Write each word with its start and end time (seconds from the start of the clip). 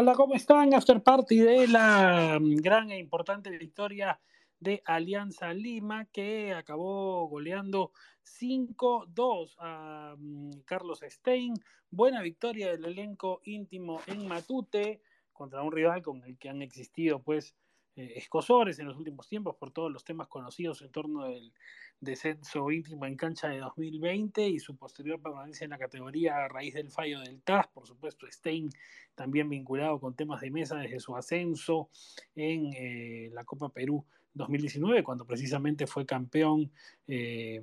Hola, 0.00 0.14
¿cómo 0.14 0.36
están? 0.36 0.72
After 0.74 1.02
party 1.02 1.38
de 1.40 1.66
la 1.66 2.38
gran 2.40 2.92
e 2.92 2.98
importante 3.00 3.50
victoria 3.50 4.20
de 4.60 4.80
Alianza 4.84 5.52
Lima, 5.52 6.04
que 6.04 6.52
acabó 6.52 7.26
goleando 7.26 7.90
5-2 8.24 9.56
a 9.58 10.14
mm, 10.16 10.60
Carlos 10.64 11.00
Stein. 11.02 11.54
Buena 11.90 12.22
victoria 12.22 12.70
del 12.70 12.84
elenco 12.84 13.40
íntimo 13.42 14.00
en 14.06 14.28
Matute 14.28 15.02
contra 15.32 15.64
un 15.64 15.72
rival 15.72 16.00
con 16.00 16.22
el 16.22 16.38
que 16.38 16.48
han 16.48 16.62
existido, 16.62 17.20
pues, 17.20 17.56
eh, 17.96 18.12
escosores 18.14 18.78
en 18.78 18.86
los 18.86 18.96
últimos 18.96 19.26
tiempos 19.26 19.56
por 19.56 19.72
todos 19.72 19.90
los 19.90 20.04
temas 20.04 20.28
conocidos 20.28 20.80
en 20.82 20.92
torno 20.92 21.24
del 21.24 21.52
descenso 22.00 22.70
íntimo 22.70 23.06
en 23.06 23.16
cancha 23.16 23.48
de 23.48 23.58
2020 23.58 24.48
y 24.48 24.58
su 24.58 24.76
posterior 24.76 25.20
permanencia 25.20 25.64
en 25.64 25.70
la 25.70 25.78
categoría 25.78 26.44
a 26.44 26.48
raíz 26.48 26.74
del 26.74 26.90
fallo 26.90 27.20
del 27.20 27.42
TAS, 27.42 27.66
por 27.68 27.86
supuesto 27.86 28.26
Stein 28.30 28.70
también 29.14 29.48
vinculado 29.48 29.98
con 29.98 30.14
temas 30.14 30.40
de 30.40 30.50
mesa 30.50 30.76
desde 30.76 31.00
su 31.00 31.16
ascenso 31.16 31.90
en 32.34 32.72
eh, 32.74 33.30
la 33.32 33.44
Copa 33.44 33.68
Perú 33.70 34.04
2019, 34.34 35.02
cuando 35.02 35.26
precisamente 35.26 35.86
fue 35.86 36.06
campeón 36.06 36.70
eh, 37.06 37.62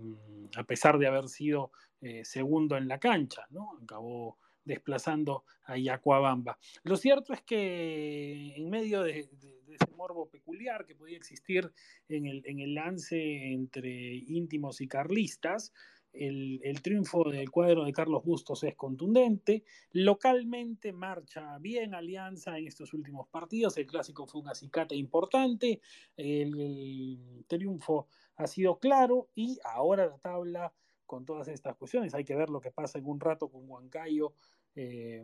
a 0.57 0.63
pesar 0.63 0.97
de 0.97 1.07
haber 1.07 1.29
sido 1.29 1.71
segundo 2.21 2.77
en 2.77 2.87
la 2.87 2.99
cancha, 2.99 3.47
¿no? 3.49 3.79
Acabó 3.81 4.37
desplazando 4.65 5.45
a 5.63 5.77
Yacuabamba. 5.77 6.57
Lo 6.83 6.97
cierto 6.97 7.33
es 7.33 7.41
que 7.41 8.53
en 8.55 8.69
medio 8.69 9.03
de, 9.03 9.19
ese 9.19 9.91
morbo 9.95 10.29
peculiar 10.29 10.85
que 10.85 10.95
podía 10.95 11.17
existir 11.17 11.71
en 12.09 12.25
el, 12.25 12.73
lance 12.73 13.53
entre 13.53 14.15
íntimos 14.15 14.81
y 14.81 14.87
carlistas, 14.87 15.71
el, 16.13 16.81
triunfo 16.81 17.29
del 17.29 17.51
cuadro 17.51 17.83
de 17.83 17.91
Carlos 17.91 18.23
Bustos 18.23 18.63
es 18.63 18.75
contundente. 18.75 19.63
Localmente 19.91 20.93
marcha 20.93 21.57
bien 21.59 21.93
Alianza 21.93 22.57
en 22.57 22.67
estos 22.67 22.93
últimos 22.93 23.27
partidos. 23.27 23.77
El 23.77 23.85
clásico 23.85 24.25
fue 24.25 24.41
un 24.41 24.47
acicate 24.47 24.95
importante. 24.95 25.81
el, 26.15 27.43
triunfo 27.47 28.07
ha 28.37 28.47
sido 28.47 28.79
claro 28.79 29.29
y 29.35 29.59
ahora 29.63 30.07
la 30.07 30.17
tabla 30.17 30.73
con 31.05 31.25
todas 31.25 31.47
estas 31.47 31.75
cuestiones. 31.75 32.13
Hay 32.13 32.23
que 32.23 32.35
ver 32.35 32.49
lo 32.49 32.59
que 32.59 32.71
pasa 32.71 32.97
en 32.97 33.05
un 33.05 33.19
rato 33.19 33.49
con 33.49 33.69
Huancayo 33.69 34.33
eh, 34.75 35.23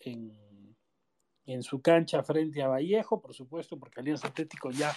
en, 0.00 1.62
su 1.62 1.80
cancha 1.80 2.22
frente 2.22 2.62
a 2.62 2.68
Vallejo, 2.68 3.20
por 3.20 3.34
supuesto, 3.34 3.78
porque 3.78 4.00
Alianza 4.00 4.28
Atlético 4.28 4.70
ya 4.70 4.92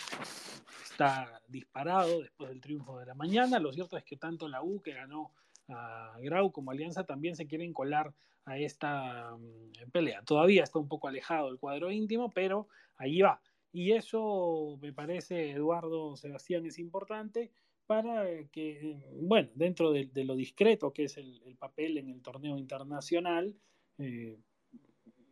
está 0.84 1.42
disparado 1.48 2.22
después 2.22 2.50
del 2.50 2.60
triunfo 2.60 3.00
de 3.00 3.06
la 3.06 3.14
mañana. 3.14 3.60
Lo 3.60 3.72
cierto 3.72 3.98
es 3.98 4.04
que 4.04 4.18
tanto 4.18 4.48
la 4.48 4.62
U 4.62 4.82
que 4.82 4.94
ganó 4.94 5.32
a 5.70 6.18
Grau 6.20 6.52
como 6.52 6.72
Alianza 6.72 7.06
también 7.06 7.36
se 7.36 7.48
quieren 7.48 7.74
colar 7.74 8.14
a 8.46 8.58
esta 8.58 9.36
mm, 9.38 9.92
pelea. 9.92 10.24
Todavía 10.24 10.64
está 10.64 10.80
un 10.80 10.88
poco 10.88 11.08
alejado 11.08 11.50
el 11.50 11.60
cuadro 11.60 11.92
íntimo, 11.92 12.32
pero 12.32 12.68
ahí 12.98 13.22
va. 13.22 13.42
Y 13.72 13.92
eso 13.92 14.78
me 14.82 14.92
parece, 14.94 15.52
Eduardo 15.52 16.16
Sebastián, 16.16 16.66
es 16.66 16.80
importante 16.80 17.52
para 17.86 18.26
que, 18.52 19.00
bueno, 19.14 19.50
dentro 19.56 19.92
de, 19.92 20.10
lo 20.24 20.36
discreto 20.36 20.94
que 20.94 21.06
es 21.06 21.18
el, 21.18 21.56
papel 21.58 21.98
en 21.98 22.10
el 22.10 22.22
torneo 22.22 22.58
internacional, 22.58 23.56
eh, 24.00 24.40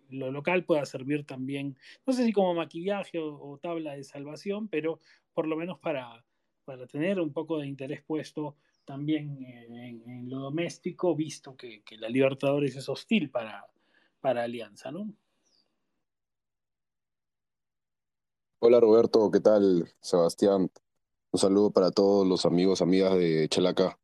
lo 0.09 0.31
local 0.31 0.63
pueda 0.65 0.85
servir 0.85 1.25
también, 1.25 1.77
no 2.05 2.13
sé 2.13 2.25
si 2.25 2.31
como 2.31 2.53
maquillaje 2.53 3.19
o, 3.19 3.57
tabla 3.61 3.93
de 3.95 4.03
salvación, 4.03 4.67
pero 4.67 4.99
por 5.33 5.47
lo 5.47 5.55
menos 5.55 5.79
para, 5.79 6.23
para 6.65 6.87
tener 6.87 7.19
un 7.19 7.33
poco 7.33 7.59
de 7.59 7.67
interés 7.67 8.03
puesto 8.03 8.55
también 8.85 9.43
en, 9.43 10.29
lo 10.29 10.39
doméstico, 10.39 11.15
visto 11.15 11.55
que, 11.57 11.83
la 11.97 12.09
Libertadores 12.09 12.75
es 12.75 12.87
hostil 12.87 13.29
para, 13.29 13.67
para 14.21 14.43
Alianza, 14.43 14.91
¿no? 14.91 15.13
Hola 18.59 18.79
Roberto, 18.79 19.29
¿qué 19.29 19.39
tal? 19.39 19.87
Sebastián, 19.99 20.71
un 21.31 21.39
saludo 21.39 21.71
para 21.71 21.91
todos 21.91 22.25
los 22.25 22.45
amigos, 22.45 22.81
amigas 22.81 23.15
de 23.15 23.47
Chalaca. 23.49 23.99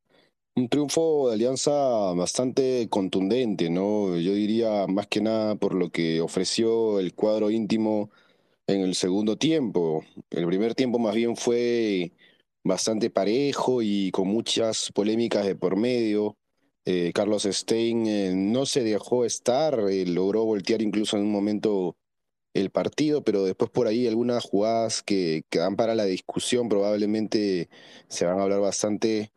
Un 0.56 0.69
triunfo 0.69 1.30
de 1.30 1.34
Alianza 1.34 1.72
bastante 2.14 2.88
contundente, 2.90 3.72
¿no? 3.72 4.16
Yo 4.18 4.34
diría 4.34 4.86
más 4.88 5.08
que 5.08 5.19
nada 5.19 5.56
por 5.56 5.74
lo 5.74 5.90
que 5.90 6.22
ofreció 6.22 7.00
el 7.00 7.16
cuadro 7.16 7.50
íntimo 7.50 8.12
en 8.68 8.81
el 8.81 8.94
segundo 8.96 9.36
tiempo. 9.38 10.03
El 10.30 10.46
primer 10.47 10.75
tiempo 10.75 11.00
más 11.00 11.16
bien 11.16 11.36
fue 11.38 12.12
bastante 12.63 13.09
parejo 13.09 13.81
y 13.81 14.12
con 14.12 14.28
muchas 14.28 14.92
polémicas 14.94 15.46
de 15.46 15.56
por 15.56 15.75
medio. 15.75 16.38
Eh, 16.86 17.12
Carlos 17.16 17.44
Stein 17.44 18.06
eh, 18.08 18.34
no 18.36 18.66
se 18.68 18.84
dejó 18.84 19.25
estar, 19.25 19.80
eh, 19.90 20.06
logró 20.06 20.46
voltear 20.46 20.81
incluso 20.84 21.18
en 21.18 21.24
un 21.24 21.31
momento 21.31 21.96
el 22.53 22.69
partido, 22.72 23.24
pero 23.24 23.44
después 23.46 23.72
por 23.72 23.88
ahí 23.88 24.08
algunas 24.08 24.44
jugadas 24.44 25.03
que, 25.03 25.44
que 25.50 25.59
dan 25.59 25.75
para 25.78 25.96
la 25.96 26.06
discusión 26.06 26.69
probablemente 26.69 27.69
se 28.08 28.25
van 28.25 28.40
a 28.40 28.44
hablar 28.44 28.59
bastante 28.62 29.31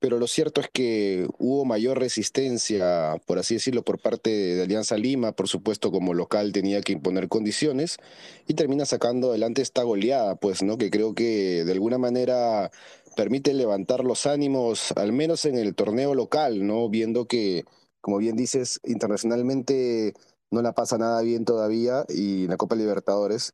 pero 0.00 0.18
lo 0.18 0.26
cierto 0.26 0.60
es 0.60 0.68
que 0.72 1.28
hubo 1.38 1.64
mayor 1.64 1.98
resistencia, 1.98 3.20
por 3.26 3.38
así 3.38 3.54
decirlo, 3.54 3.82
por 3.82 4.00
parte 4.00 4.30
de 4.30 4.62
Alianza 4.62 4.96
Lima, 4.96 5.32
por 5.32 5.48
supuesto 5.48 5.90
como 5.90 6.14
local 6.14 6.52
tenía 6.52 6.80
que 6.82 6.92
imponer 6.92 7.28
condiciones 7.28 7.98
y 8.46 8.54
termina 8.54 8.86
sacando 8.86 9.30
adelante 9.30 9.62
esta 9.62 9.82
goleada, 9.82 10.36
pues, 10.36 10.62
¿no? 10.62 10.78
Que 10.78 10.90
creo 10.90 11.14
que 11.14 11.64
de 11.64 11.72
alguna 11.72 11.98
manera 11.98 12.70
permite 13.16 13.54
levantar 13.54 14.04
los 14.04 14.26
ánimos, 14.26 14.92
al 14.92 15.12
menos 15.12 15.44
en 15.44 15.58
el 15.58 15.74
torneo 15.74 16.14
local, 16.14 16.66
¿no? 16.66 16.88
Viendo 16.88 17.26
que, 17.26 17.64
como 18.00 18.18
bien 18.18 18.36
dices, 18.36 18.80
internacionalmente 18.84 20.14
no 20.50 20.62
la 20.62 20.72
pasa 20.72 20.98
nada 20.98 21.20
bien 21.22 21.44
todavía 21.44 22.04
y 22.08 22.44
en 22.44 22.50
la 22.50 22.56
Copa 22.56 22.76
Libertadores. 22.76 23.52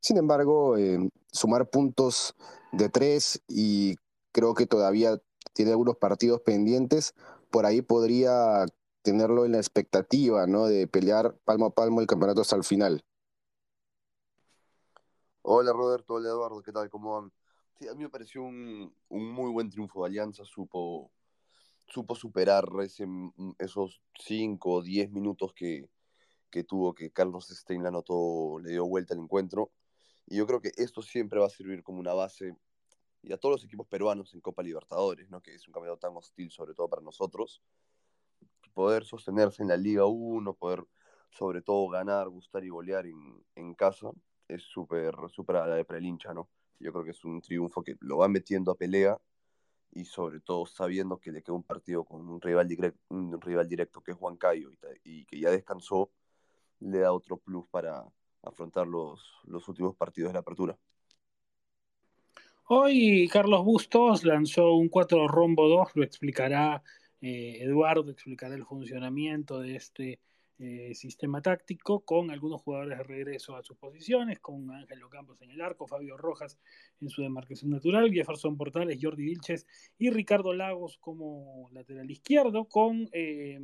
Sin 0.00 0.18
embargo, 0.18 0.76
eh, 0.76 0.98
sumar 1.32 1.70
puntos 1.70 2.34
de 2.72 2.88
tres 2.90 3.40
y 3.48 3.96
creo 4.32 4.54
que 4.54 4.66
todavía 4.66 5.18
tiene 5.58 5.72
algunos 5.72 5.96
partidos 5.96 6.40
pendientes, 6.42 7.16
por 7.50 7.66
ahí 7.66 7.82
podría 7.82 8.64
tenerlo 9.02 9.44
en 9.44 9.50
la 9.50 9.58
expectativa, 9.58 10.46
¿no? 10.46 10.66
De 10.66 10.86
pelear 10.86 11.36
palmo 11.44 11.66
a 11.66 11.74
palmo 11.74 12.00
el 12.00 12.06
campeonato 12.06 12.42
hasta 12.42 12.54
el 12.54 12.62
final. 12.62 13.02
Hola 15.42 15.72
Roberto, 15.72 16.14
hola 16.14 16.28
Eduardo, 16.28 16.62
¿qué 16.62 16.70
tal? 16.70 16.88
¿Cómo 16.88 17.20
van? 17.20 17.32
Sí, 17.76 17.88
a 17.88 17.94
mí 17.94 18.04
me 18.04 18.08
pareció 18.08 18.44
un, 18.44 18.94
muy 19.08 19.50
buen 19.50 19.68
triunfo 19.68 20.02
de 20.02 20.10
Alianza, 20.10 20.44
supo, 20.44 21.10
supo 21.88 22.14
superar 22.14 22.68
esos 23.58 24.00
5 24.20 24.70
o 24.70 24.80
10 24.80 25.10
minutos 25.10 25.52
que, 25.54 25.90
que 26.52 26.62
tuvo 26.62 26.94
que 26.94 27.10
Carlos 27.10 27.48
Stein 27.48 27.82
le 27.82 27.88
anotó, 27.88 28.60
le 28.60 28.70
dio 28.70 28.86
vuelta 28.86 29.12
al 29.12 29.20
encuentro. 29.20 29.72
Y 30.24 30.36
yo 30.36 30.46
creo 30.46 30.60
que 30.60 30.70
esto 30.76 31.02
siempre 31.02 31.40
va 31.40 31.46
a 31.46 31.50
servir 31.50 31.82
como 31.82 31.98
una 31.98 32.14
base 32.14 32.54
y 33.28 33.32
a 33.34 33.36
todos 33.36 33.56
los 33.56 33.64
equipos 33.64 33.86
peruanos 33.86 34.32
en 34.32 34.40
Copa 34.40 34.62
Libertadores, 34.62 35.28
¿no? 35.28 35.42
que 35.42 35.54
es 35.54 35.68
un 35.68 35.74
campeonato 35.74 36.00
tan 36.00 36.16
hostil, 36.16 36.50
sobre 36.50 36.72
todo 36.72 36.88
para 36.88 37.02
nosotros, 37.02 37.62
poder 38.72 39.04
sostenerse 39.04 39.62
en 39.62 39.68
la 39.68 39.76
Liga 39.76 40.06
1, 40.06 40.54
poder 40.54 40.82
sobre 41.30 41.60
todo 41.60 41.86
ganar, 41.90 42.30
gustar 42.30 42.64
y 42.64 42.70
golear 42.70 43.04
en, 43.04 43.44
en 43.54 43.74
casa, 43.74 44.10
es 44.48 44.62
súper 44.62 45.14
súper 45.28 45.56
a 45.56 45.66
la 45.66 45.74
de 45.74 45.84
prelincha, 45.84 46.32
¿no? 46.32 46.48
Yo 46.80 46.90
creo 46.90 47.04
que 47.04 47.10
es 47.10 47.22
un 47.22 47.42
triunfo 47.42 47.82
que 47.82 47.96
lo 48.00 48.16
va 48.16 48.28
metiendo 48.28 48.72
a 48.72 48.76
pelea 48.76 49.20
y 49.92 50.06
sobre 50.06 50.40
todo 50.40 50.64
sabiendo 50.64 51.18
que 51.18 51.30
le 51.30 51.42
queda 51.42 51.54
un 51.54 51.64
partido 51.64 52.04
con 52.04 52.26
un 52.26 52.40
rival, 52.40 52.66
directo, 52.66 52.98
un 53.10 53.38
rival 53.42 53.68
directo 53.68 54.00
que 54.00 54.12
es 54.12 54.16
Juan 54.16 54.38
Cayo 54.38 54.70
y, 55.04 55.20
y, 55.20 55.24
que 55.26 55.38
ya 55.38 55.50
descansó, 55.50 56.10
le 56.80 57.00
da 57.00 57.12
otro 57.12 57.36
plus 57.36 57.66
para 57.68 58.06
afrontar 58.42 58.86
los, 58.86 59.20
los 59.44 59.68
últimos 59.68 59.94
partidos 59.96 60.30
de 60.30 60.34
la 60.34 60.40
apertura. 60.40 60.78
Hoy 62.70 63.28
Carlos 63.32 63.64
Bustos 63.64 64.24
lanzó 64.24 64.74
un 64.74 64.90
4 64.90 65.26
rombo 65.26 65.66
2, 65.70 65.88
lo 65.94 66.04
explicará 66.04 66.82
eh, 67.18 67.60
Eduardo, 67.62 68.10
explicará 68.10 68.54
el 68.54 68.66
funcionamiento 68.66 69.58
de 69.60 69.76
este 69.76 70.20
eh, 70.58 70.94
sistema 70.94 71.40
táctico 71.40 72.00
con 72.00 72.30
algunos 72.30 72.60
jugadores 72.60 72.98
de 72.98 73.04
regreso 73.04 73.56
a 73.56 73.62
sus 73.62 73.78
posiciones, 73.78 74.38
con 74.40 74.70
Ángelo 74.70 75.08
Campos 75.08 75.40
en 75.40 75.50
el 75.50 75.62
arco, 75.62 75.86
Fabio 75.86 76.18
Rojas 76.18 76.58
en 77.00 77.08
su 77.08 77.22
demarcación 77.22 77.70
natural, 77.70 78.12
Jefferson 78.12 78.58
Portales, 78.58 78.98
Jordi 79.00 79.24
Vilches 79.24 79.66
y 79.96 80.10
Ricardo 80.10 80.52
Lagos 80.52 80.98
como 80.98 81.70
lateral 81.72 82.10
izquierdo, 82.10 82.66
con 82.66 83.08
eh, 83.12 83.58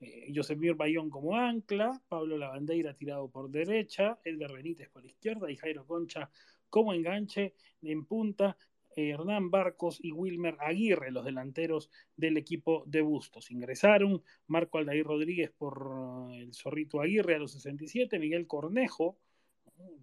eh, 0.00 0.32
Josemir 0.34 0.74
Bayón 0.74 1.10
como 1.10 1.36
ancla, 1.36 2.00
Pablo 2.08 2.38
Lavandeira 2.38 2.94
tirado 2.94 3.28
por 3.28 3.50
derecha, 3.50 4.18
Edgar 4.24 4.52
Benítez 4.52 4.88
por 4.88 5.04
izquierda 5.04 5.50
y 5.50 5.56
Jairo 5.56 5.84
Concha 5.84 6.30
como 6.70 6.92
enganche 6.92 7.54
en 7.82 8.04
punta. 8.04 8.56
Hernán 9.00 9.50
Barcos 9.50 10.00
y 10.02 10.10
Wilmer 10.10 10.56
Aguirre, 10.58 11.12
los 11.12 11.24
delanteros 11.24 11.88
del 12.16 12.36
equipo 12.36 12.82
de 12.86 13.00
Bustos. 13.00 13.52
Ingresaron 13.52 14.24
Marco 14.48 14.78
Aldair 14.78 15.04
Rodríguez 15.04 15.52
por 15.56 16.32
eh, 16.32 16.42
el 16.42 16.52
Zorrito 16.52 17.00
Aguirre 17.00 17.36
a 17.36 17.38
los 17.38 17.52
67, 17.52 18.18
Miguel 18.18 18.48
Cornejo, 18.48 19.18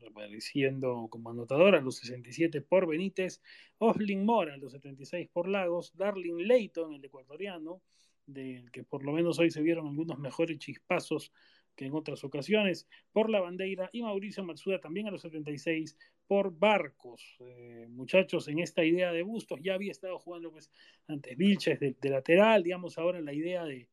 apareciendo 0.10 1.08
como 1.10 1.32
anotador 1.32 1.76
a 1.76 1.82
los 1.82 1.98
67 1.98 2.62
por 2.62 2.88
Benítez, 2.88 3.42
Oslin 3.80 4.24
Mora 4.24 4.54
a 4.54 4.58
los 4.58 4.72
76 4.72 5.28
por 5.32 5.50
Lagos, 5.50 5.96
Darling 5.98 6.48
Leighton, 6.48 6.94
el 6.94 7.04
ecuatoriano, 7.04 7.82
del 8.26 8.72
que 8.72 8.84
por 8.84 9.04
lo 9.04 9.12
menos 9.12 9.38
hoy 9.40 9.52
se 9.52 9.62
vieron 9.62 9.88
algunos 9.88 10.18
mejores 10.18 10.58
chispazos 10.58 11.32
que 11.76 11.86
en 11.86 11.94
otras 11.94 12.24
ocasiones, 12.24 12.88
por 13.12 13.30
la 13.30 13.42
bandera, 13.42 13.90
y 13.92 14.02
Mauricio 14.02 14.44
Matsuda 14.44 14.80
también 14.80 15.08
a 15.08 15.12
los 15.12 15.22
76 15.22 15.98
por 16.28 16.58
Barcos. 16.58 17.22
Eh, 17.40 17.88
muchachos, 17.90 18.48
en 18.48 18.60
esta 18.60 18.84
idea 18.84 19.12
de 19.12 19.24
Bustos 19.24 19.60
ya 19.62 19.76
había 19.76 19.92
estado 19.92 20.20
jugando 20.20 20.52
pues 20.52 20.72
antes 21.08 21.38
Vilches 21.38 21.80
de, 21.80 21.96
lateral, 22.04 22.64
digamos 22.64 22.98
ahora 22.98 23.22
la 23.22 23.34
idea 23.34 23.64
de, 23.64 23.88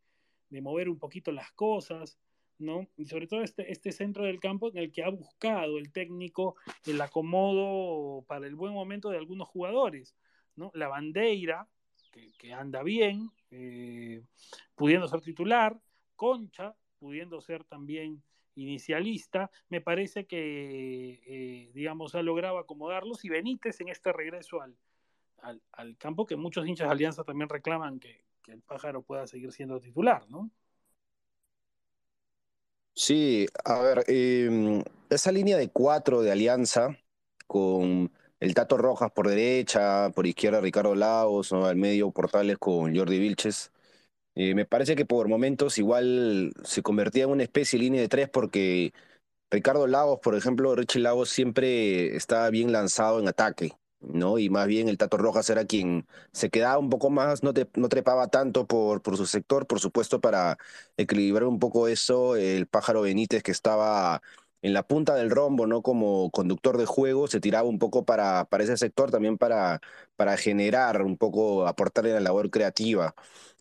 mover 0.61 0.89
un 0.89 0.99
poquito 0.99 1.33
las 1.33 1.51
cosas, 1.53 2.19
¿no? 2.59 2.87
Y 2.97 3.07
sobre 3.07 3.27
todo 3.27 3.43
este, 3.43 3.73
este 3.73 3.91
centro 3.91 4.25
del 4.25 4.39
campo 4.39 4.69
en 4.69 4.77
el 4.77 4.93
que 4.93 5.03
ha 5.03 5.09
buscado 5.09 5.79
el 5.79 5.91
técnico 5.93 6.57
el 6.85 7.01
acomodo 7.01 8.23
para 8.27 8.47
el 8.47 8.55
buen 8.55 8.75
momento 8.75 9.09
de 9.09 9.17
algunos 9.17 9.49
jugadores, 9.49 10.15
¿no? 10.55 10.71
La 10.75 10.89
bandera, 10.89 11.69
que, 12.39 12.53
anda 12.53 12.83
bien, 12.83 13.31
eh, 13.51 14.23
pudiendo 14.75 15.09
ser 15.09 15.23
titular, 15.23 15.81
Concha, 16.17 16.75
pudiendo 16.99 17.41
ser 17.41 17.65
también 17.65 18.23
inicialista, 18.55 19.51
me 19.69 19.81
parece 19.81 20.27
que, 20.27 21.21
eh, 21.27 21.71
digamos, 21.75 22.15
ha 22.15 22.23
logrado 22.23 22.59
acomodarlos 22.59 23.25
y 23.25 23.29
Benítez 23.29 23.81
en 23.81 23.89
este 23.89 24.13
regreso 24.13 24.61
al, 24.61 24.77
al, 25.73 25.97
campo, 25.97 26.27
que 26.27 26.37
muchos 26.37 26.67
hinchas 26.67 26.89
de 26.89 26.93
Alianza 26.93 27.25
también 27.25 27.49
reclaman 27.49 27.99
que, 27.99 28.25
el 28.49 28.61
pájaro 28.61 29.03
pueda 29.03 29.27
seguir 29.27 29.53
siendo 29.53 29.81
titular, 29.81 30.29
¿no? 30.29 30.51
Sí, 32.93 33.47
a 33.65 33.81
ver, 33.81 34.05
em, 34.09 34.83
esa 35.09 35.33
línea 35.33 35.57
de 35.57 35.71
cuatro 35.71 36.21
de 36.21 36.33
Alianza 36.33 36.99
con 37.47 38.13
el 38.41 38.55
Tato 38.55 38.77
Rojas 38.77 39.11
por 39.13 39.29
derecha, 39.29 40.11
por 40.11 40.27
izquierda 40.27 40.61
Ricardo 40.61 40.95
Laos, 40.95 41.53
al 41.53 41.77
medio 41.77 42.11
Portales 42.11 42.59
con 42.59 42.95
Jordi 42.95 43.19
Vilches, 43.19 43.72
eh, 44.35 44.55
me 44.55 44.65
parece 44.65 44.97
que 44.97 45.05
por 45.05 45.29
momentos 45.29 45.79
igual 45.79 46.53
se 46.65 46.83
convertía 46.83 47.25
en 47.25 47.31
una 47.31 47.43
especie 47.43 47.79
de 47.79 47.85
línea 47.85 48.01
de 48.01 48.09
tres 48.09 48.29
porque 48.31 48.93
Ricardo 49.51 49.87
Lagos, 49.87 50.21
por 50.23 50.37
ejemplo, 50.37 50.75
Richie 50.77 51.01
Lagos 51.01 51.31
siempre 51.31 52.17
estaba 52.17 52.51
bien 52.51 52.73
lanzado 52.73 53.21
en 53.21 53.29
ataque, 53.29 53.73
¿no? 54.01 54.39
Y 54.39 54.51
más 54.51 54.67
bien 54.67 54.89
el 54.89 54.99
Tato 54.99 55.19
Rojas 55.19 55.51
era 55.51 55.67
quien 55.67 56.07
se 56.33 56.51
quedaba 56.51 56.79
un 56.79 56.91
poco 56.91 57.11
más, 57.11 57.43
no, 57.43 57.53
no 57.77 57.89
trepaba 57.91 58.29
tanto 58.29 58.67
por, 58.67 59.03
por 59.03 59.17
su 59.19 59.27
sector, 59.27 59.67
por 59.67 59.81
supuesto, 59.81 60.21
para 60.21 60.59
equilibrar 60.97 61.45
un 61.45 61.59
poco 61.59 61.89
eso, 61.89 62.37
el 62.37 62.67
pájaro 62.67 63.03
Benítez 63.03 63.43
que 63.43 63.53
estaba 63.53 64.23
en 64.63 64.73
la 64.75 64.87
punta 64.87 65.15
del 65.15 65.31
rombo, 65.31 65.67
¿no? 65.67 65.83
Como 65.83 66.31
conductor 66.31 66.79
de 66.79 66.87
juego, 66.87 67.27
se 67.29 67.41
tiraba 67.41 67.69
un 67.69 67.79
poco 67.79 68.05
para, 68.05 68.45
para 68.47 68.65
ese 68.65 68.77
sector, 68.77 69.11
también 69.11 69.39
para, 69.39 69.81
para 70.17 70.37
generar 70.37 71.03
un 71.03 71.17
poco, 71.19 71.67
aportarle 71.67 72.13
la 72.13 72.21
labor 72.21 72.51
creativa. 72.51 73.15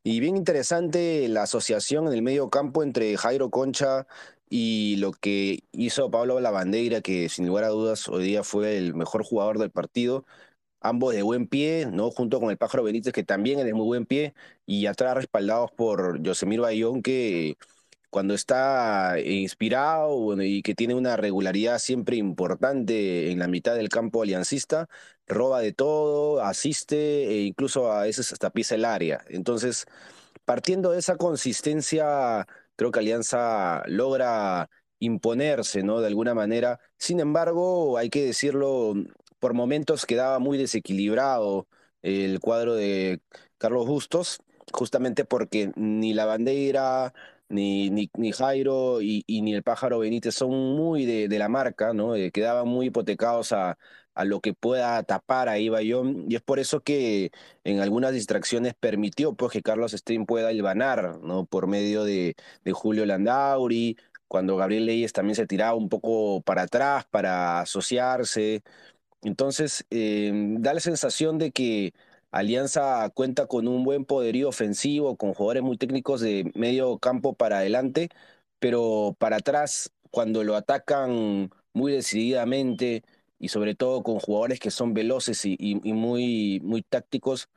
Y 0.03 0.19
bien 0.19 0.37
interesante 0.37 1.27
la 1.27 1.43
asociación 1.43 2.07
en 2.07 2.13
el 2.13 2.21
medio 2.21 2.49
campo 2.49 2.83
entre 2.83 3.17
Jairo 3.17 3.49
Concha 3.51 4.07
y 4.49 4.97
lo 4.97 5.11
que 5.11 5.63
hizo 5.71 6.11
Pablo 6.11 6.39
Lavandeira, 6.39 7.01
que 7.01 7.29
sin 7.29 7.47
lugar 7.47 7.63
a 7.65 7.69
dudas 7.69 8.07
hoy 8.09 8.23
día 8.25 8.43
fue 8.43 8.77
el 8.77 8.93
mejor 8.95 9.23
jugador 9.23 9.59
del 9.59 9.71
partido. 9.71 10.25
Ambos 10.81 11.13
de 11.13 11.21
buen 11.23 11.47
pie, 11.47 11.87
¿no? 11.91 12.11
Junto 12.11 12.39
con 12.39 12.49
el 12.51 12.57
Pájaro 12.57 12.83
Benítez, 12.83 13.13
que 13.13 13.23
también 13.23 13.59
es 13.59 13.65
de 13.65 13.73
muy 13.73 13.85
buen 13.85 14.05
pie, 14.05 14.33
y 14.65 14.87
atrás 14.87 15.15
respaldados 15.15 15.71
por 15.71 16.25
Josemir 16.25 16.59
Bayón, 16.61 17.03
que 17.03 17.55
cuando 18.11 18.35
está 18.35 19.15
inspirado 19.23 20.41
y 20.43 20.61
que 20.61 20.75
tiene 20.75 20.95
una 20.95 21.17
regularidad 21.17 21.79
siempre 21.79 22.17
importante 22.17 23.31
en 23.31 23.39
la 23.39 23.47
mitad 23.47 23.75
del 23.75 23.89
campo 23.89 24.21
aliancista, 24.21 24.87
roba 25.27 25.61
de 25.61 25.73
todo, 25.73 26.41
asiste 26.43 27.29
e 27.29 27.41
incluso 27.43 27.91
a 27.91 28.03
veces 28.03 28.31
hasta 28.33 28.51
pisa 28.51 28.75
el 28.75 28.85
área. 28.85 29.23
Entonces, 29.29 29.85
partiendo 30.45 30.91
de 30.91 30.99
esa 30.99 31.17
consistencia, 31.17 32.47
creo 32.75 32.91
que 32.91 32.99
Alianza 32.99 33.83
logra 33.87 34.69
imponerse, 34.99 35.83
¿no? 35.83 36.01
De 36.01 36.07
alguna 36.07 36.33
manera. 36.35 36.79
Sin 36.97 37.19
embargo, 37.19 37.97
hay 37.97 38.09
que 38.09 38.25
decirlo, 38.25 38.93
por 39.39 39.53
momentos 39.53 40.05
quedaba 40.05 40.39
muy 40.39 40.57
desequilibrado 40.57 41.67
el 42.01 42.39
cuadro 42.39 42.75
de 42.75 43.21
Carlos 43.57 43.87
Bustos, 43.87 44.39
justamente 44.73 45.25
porque 45.25 45.71
ni 45.75 46.13
la 46.13 46.25
bandera, 46.25 47.13
ni, 47.51 47.89
ni, 47.89 48.09
ni 48.17 48.31
Jairo 48.31 49.01
y, 49.01 49.23
ni 49.27 49.53
el 49.53 49.63
pájaro 49.63 49.99
Benítez 49.99 50.35
son 50.35 50.51
muy 50.51 51.05
de, 51.05 51.39
la 51.39 51.49
marca, 51.49 51.93
¿no? 51.93 52.15
Eh, 52.15 52.31
quedaban 52.31 52.67
muy 52.67 52.87
hipotecados 52.87 53.51
a, 53.51 53.77
a, 54.13 54.25
lo 54.25 54.39
que 54.41 54.53
pueda 54.53 55.01
tapar 55.03 55.49
ahí 55.49 55.69
Bayón, 55.69 56.25
y 56.29 56.35
es 56.35 56.41
por 56.41 56.59
eso 56.59 56.81
que 56.81 57.31
en 57.63 57.79
algunas 57.79 58.13
distracciones 58.13 58.73
permitió 58.75 59.33
pues, 59.33 59.51
que 59.51 59.61
Carlos 59.61 59.91
Stream 59.93 60.25
pueda 60.25 60.51
ilvanar, 60.53 61.19
¿no? 61.21 61.45
Por 61.45 61.67
medio 61.67 62.03
de, 62.03 62.35
de 62.63 62.71
Julio 62.71 63.05
Landauri, 63.05 63.97
cuando 64.27 64.55
Gabriel 64.57 64.85
Leyes 64.85 65.13
también 65.13 65.35
se 65.35 65.47
tiraba 65.47 65.75
un 65.75 65.89
poco 65.89 66.41
para 66.41 66.63
atrás 66.63 67.05
para 67.11 67.59
asociarse. 67.61 68.63
Entonces, 69.23 69.85
eh, 69.91 70.31
da 70.59 70.73
la 70.73 70.79
sensación 70.79 71.37
de 71.37 71.51
que 71.51 71.93
Alianza 72.31 73.09
cuenta 73.13 73.45
con 73.47 73.67
un 73.67 73.83
buen 73.83 74.05
poderío 74.05 74.47
ofensivo, 74.49 75.17
con 75.17 75.33
jugadores 75.33 75.63
muy 75.63 75.77
técnicos 75.77 76.21
de 76.21 76.49
medio 76.55 76.97
campo 76.99 77.33
para 77.33 77.57
adelante, 77.57 78.09
pero 78.59 79.15
para 79.19 79.37
atrás, 79.37 79.91
cuando 80.11 80.43
lo 80.43 80.55
atacan 80.55 81.49
muy 81.73 81.91
decididamente 81.91 83.03
y 83.39 83.49
sobre 83.49 83.75
todo 83.75 84.01
con 84.03 84.19
jugadores 84.19 84.59
que 84.59 84.71
son 84.71 84.93
veloces 84.93 85.41
y, 85.45 85.75
muy, 85.93 86.61
muy 86.63 86.83
tácticos, 86.83 87.49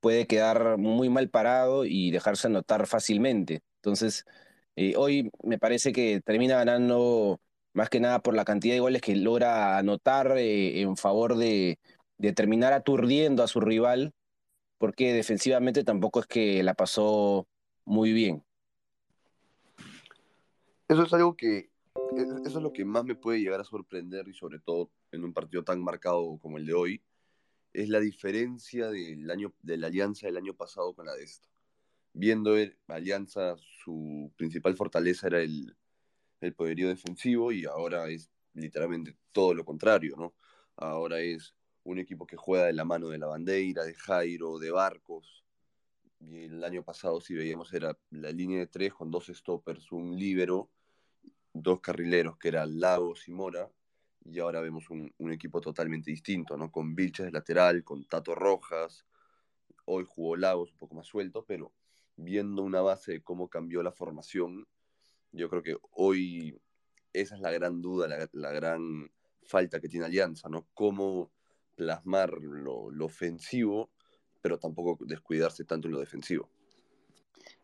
puede 0.00 0.26
quedar 0.26 0.78
muy 0.78 1.08
mal 1.10 1.28
parado 1.30 1.84
y 1.84 2.10
dejarse 2.10 2.48
anotar 2.48 2.86
fácilmente. 2.86 3.62
Entonces, 3.76 4.24
eh, 4.76 4.94
hoy 4.96 5.30
me 5.42 5.58
parece 5.58 5.92
que 5.92 6.20
termina 6.22 6.56
ganando 6.56 7.40
más 7.72 7.90
que 7.90 8.00
nada 8.00 8.20
por 8.20 8.34
la 8.34 8.44
cantidad 8.44 8.74
de 8.74 8.80
goles 8.80 9.02
que 9.02 9.16
logra 9.16 9.78
anotar 9.78 10.36
eh, 10.38 10.80
en 10.80 10.96
favor 10.96 11.36
de, 11.36 11.78
de 12.18 12.32
terminar 12.32 12.72
aturdiendo 12.72 13.42
a 13.42 13.48
su 13.48 13.60
rival, 13.60 14.12
porque 14.76 15.12
defensivamente 15.12 15.84
tampoco 15.84 16.20
es 16.20 16.26
que 16.26 16.62
la 16.62 16.74
pasó 16.74 17.48
muy 17.84 18.12
bien. 18.12 18.44
Eso 20.88 21.02
es 21.02 21.12
algo 21.12 21.36
que, 21.36 21.70
eso 22.44 22.58
es 22.58 22.62
lo 22.62 22.72
que 22.72 22.84
más 22.84 23.04
me 23.04 23.14
puede 23.14 23.40
llegar 23.40 23.60
a 23.60 23.64
sorprender 23.64 24.26
y 24.28 24.34
sobre 24.34 24.58
todo 24.58 24.90
en 25.12 25.24
un 25.24 25.32
partido 25.32 25.62
tan 25.64 25.82
marcado 25.82 26.38
como 26.38 26.58
el 26.58 26.66
de 26.66 26.74
hoy, 26.74 27.02
es 27.72 27.88
la 27.88 28.00
diferencia 28.00 28.90
del 28.90 29.30
año, 29.30 29.52
de 29.62 29.76
la 29.76 29.88
alianza 29.88 30.26
del 30.26 30.36
año 30.36 30.54
pasado 30.54 30.94
con 30.94 31.06
la 31.06 31.14
de 31.14 31.24
esta. 31.24 31.48
Viendo 32.14 32.56
el, 32.56 32.76
Alianza, 32.88 33.56
su 33.84 34.32
principal 34.36 34.76
fortaleza 34.76 35.28
era 35.28 35.40
el, 35.40 35.76
el 36.40 36.54
poderío 36.54 36.88
defensivo 36.88 37.52
y 37.52 37.66
ahora 37.66 38.08
es 38.08 38.30
literalmente 38.54 39.16
todo 39.30 39.54
lo 39.54 39.64
contrario, 39.64 40.16
¿no? 40.16 40.34
Ahora 40.76 41.20
es 41.20 41.54
un 41.84 41.98
equipo 41.98 42.26
que 42.26 42.36
juega 42.36 42.66
de 42.66 42.72
la 42.72 42.84
mano 42.84 43.08
de 43.08 43.18
la 43.18 43.26
bandera, 43.26 43.84
de 43.84 43.94
Jairo, 43.94 44.58
de 44.58 44.70
Barcos. 44.70 45.44
Y 46.20 46.44
el 46.44 46.64
año 46.64 46.82
pasado, 46.82 47.20
si 47.20 47.34
veíamos, 47.34 47.72
era 47.72 47.96
la 48.10 48.30
línea 48.30 48.58
de 48.58 48.66
tres 48.66 48.92
con 48.92 49.10
dos 49.10 49.26
stoppers, 49.26 49.92
un 49.92 50.18
líbero, 50.18 50.68
dos 51.52 51.80
carrileros, 51.80 52.36
que 52.38 52.48
eran 52.48 52.80
Lagos 52.80 53.28
y 53.28 53.32
Mora. 53.32 53.70
Y 54.24 54.40
ahora 54.40 54.60
vemos 54.60 54.90
un, 54.90 55.12
equipo 55.32 55.60
totalmente 55.60 56.10
distinto, 56.10 56.56
¿no? 56.56 56.70
Con 56.70 56.94
Vilches 56.94 57.26
de 57.26 57.32
lateral, 57.32 57.84
con 57.84 58.04
Tato 58.04 58.34
Rojas. 58.34 59.06
Hoy 59.86 60.04
jugó 60.06 60.36
Lagos 60.36 60.72
un 60.72 60.78
poco 60.78 60.96
más 60.96 61.06
suelto, 61.06 61.44
pero 61.46 61.72
viendo 62.16 62.62
una 62.62 62.82
base 62.82 63.12
de 63.12 63.22
cómo 63.22 63.48
cambió 63.48 63.82
la 63.82 63.92
formación, 63.92 64.66
yo 65.32 65.48
creo 65.48 65.62
que 65.62 65.76
hoy 65.92 66.60
esa 67.12 67.36
es 67.36 67.40
la 67.40 67.52
gran 67.52 67.80
duda, 67.80 68.08
la, 68.08 68.28
la 68.32 68.52
gran 68.52 69.10
falta 69.44 69.80
que 69.80 69.88
tiene 69.88 70.06
Alianza, 70.06 70.48
¿no? 70.48 70.66
Cómo 70.74 71.30
plasmar 71.78 72.32
lo, 72.42 72.90
ofensivo, 73.04 73.90
pero 74.42 74.58
tampoco 74.58 74.98
descuidarse 75.06 75.64
tanto 75.64 75.86
en 75.86 75.94
lo 75.94 76.00
defensivo. 76.00 76.50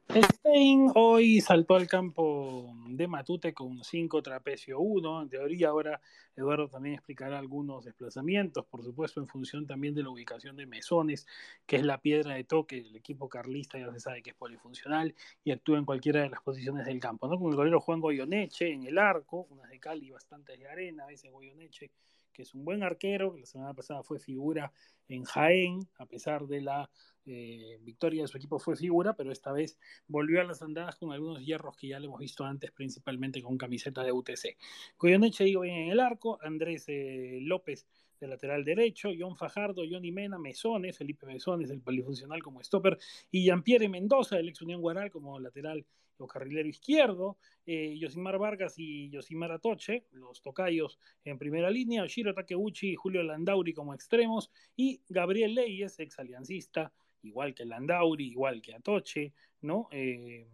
Stein 0.09 0.93
hoy 0.95 1.41
saltó 1.41 1.75
al 1.75 1.89
campo 1.89 2.73
de 2.87 3.09
Matute 3.09 3.53
con 3.53 3.83
5 3.83 4.23
trapecio 4.23 4.79
1. 4.79 5.23
En 5.23 5.29
teoría, 5.31 5.69
ahora 5.71 6.01
Eduardo 6.37 6.69
también 6.69 6.95
explicará 6.95 7.39
algunos 7.39 7.85
desplazamientos, 7.85 8.67
por 8.67 8.85
supuesto, 8.85 9.21
en 9.21 9.27
función 9.27 9.67
también 9.67 9.95
de 9.95 10.05
la 10.05 10.11
ubicación 10.11 10.57
de 10.57 10.67
Mesones, 10.67 11.27
que 11.67 11.77
es 11.77 11.83
la 11.85 11.99
piedra 11.99 12.35
de 12.35 12.45
toque 12.45 12.83
del 12.83 12.95
equipo 12.95 13.29
carlista, 13.29 13.79
ya 13.79 13.91
se 13.91 13.99
sabe 13.99 14.23
que 14.23 14.31
es 14.31 14.37
polifuncional 14.37 15.15
y 15.43 15.51
actúa 15.51 15.79
en 15.79 15.87
cualquiera 15.87 16.23
de 16.23 16.29
las 16.29 16.43
posiciones 16.43 16.87
del 16.87 17.01
campo. 17.01 17.27
¿no? 17.27 17.37
Con 17.37 17.51
el 17.51 17.57
golero 17.57 17.81
Juan 17.81 18.01
Goyoneche 18.01 18.71
en 18.71 18.85
el 18.85 18.99
arco, 18.99 19.49
unas 19.51 19.69
de 19.71 19.81
cal 19.81 20.01
y 20.05 20.11
bastantes 20.11 20.57
de 20.57 20.69
arena, 20.69 21.05
a 21.05 21.07
veces 21.09 21.33
Goyoneche 21.33 21.91
que 22.35 22.43
es 22.43 22.53
un 22.53 22.65
buen 22.65 22.83
arquero, 22.83 23.33
que 23.33 23.41
la 23.41 23.47
semana 23.47 23.73
pasada 23.73 24.03
fue 24.03 24.19
figura 24.19 24.73
en 25.09 25.25
Jaén, 25.25 25.89
a 25.99 26.07
pesar 26.07 26.47
de 26.47 26.61
la 26.61 26.91
eh, 27.27 27.79
victoria 27.83 28.23
de 28.23 28.29
su 28.29 28.37
equipo 28.37 28.59
fue 28.59 28.77
figura, 28.77 29.15
pero 29.15 29.33
esta 29.33 29.53
vez 29.53 29.79
volvió 30.07 30.43
a 30.43 30.45
las 30.45 30.61
andadas 30.61 30.97
con 30.97 31.13
algunos 31.13 31.45
hierros 31.45 31.77
que 31.77 31.89
ya 31.89 31.99
le 31.99 32.07
hemos 32.07 32.21
visto 32.21 32.45
antes, 32.45 32.71
principalmente 32.73 33.43
con 33.43 33.57
camiseta 33.57 34.03
de 34.03 34.13
UTC. 34.13 34.59
Coyoneche 34.99 35.45
digo 35.45 35.63
bien 35.63 35.77
en 35.77 35.91
el 35.91 36.01
arco, 36.01 36.39
Andrés 36.43 36.85
eh, 36.89 37.39
López 37.41 37.87
de 38.21 38.29
lateral 38.29 38.65
derecho, 38.65 39.11
John 39.19 39.37
Fajardo, 39.37 39.83
Johnny 39.89 40.13
Mena, 40.13 40.39
Mesones, 40.39 40.99
Felipe 40.99 41.27
Mesones, 41.27 41.71
el 41.71 41.81
polifuncional 41.81 42.43
como 42.43 42.63
stopper, 42.63 42.99
y 43.31 43.45
Jean-Pierre 43.45 43.89
Mendoza, 43.89 44.37
del 44.37 44.49
ex 44.49 44.61
Unión 44.63 44.81
Guaral, 44.81 45.11
como 45.11 45.39
lateral 45.41 45.85
o 46.19 46.27
carrilero 46.27 46.69
izquierdo, 46.69 47.39
eh, 47.67 47.97
Yosimar 47.99 48.39
Vargas 48.39 48.75
y 48.77 49.11
Yosimar 49.11 49.53
Atoche, 49.53 50.07
los 50.13 50.43
tocayos 50.43 50.99
en 51.25 51.39
primera 51.39 51.71
línea, 51.71 52.07
Shiro 52.07 52.35
Takeuchi 52.35 52.91
y 52.91 52.97
Julio 52.97 53.23
Landauri 53.23 53.73
como 53.73 53.95
extremos, 53.95 54.51
y 54.77 55.01
Gabriel 55.09 55.55
Leyes, 55.55 55.99
ex 55.99 56.19
aliancista, 56.19 56.93
igual 57.23 57.55
que 57.55 57.65
Landauri, 57.65 58.27
igual 58.27 58.61
que 58.61 58.75
Atoche, 58.75 59.33
¿no? 59.63 59.89
Eh, 59.91 60.47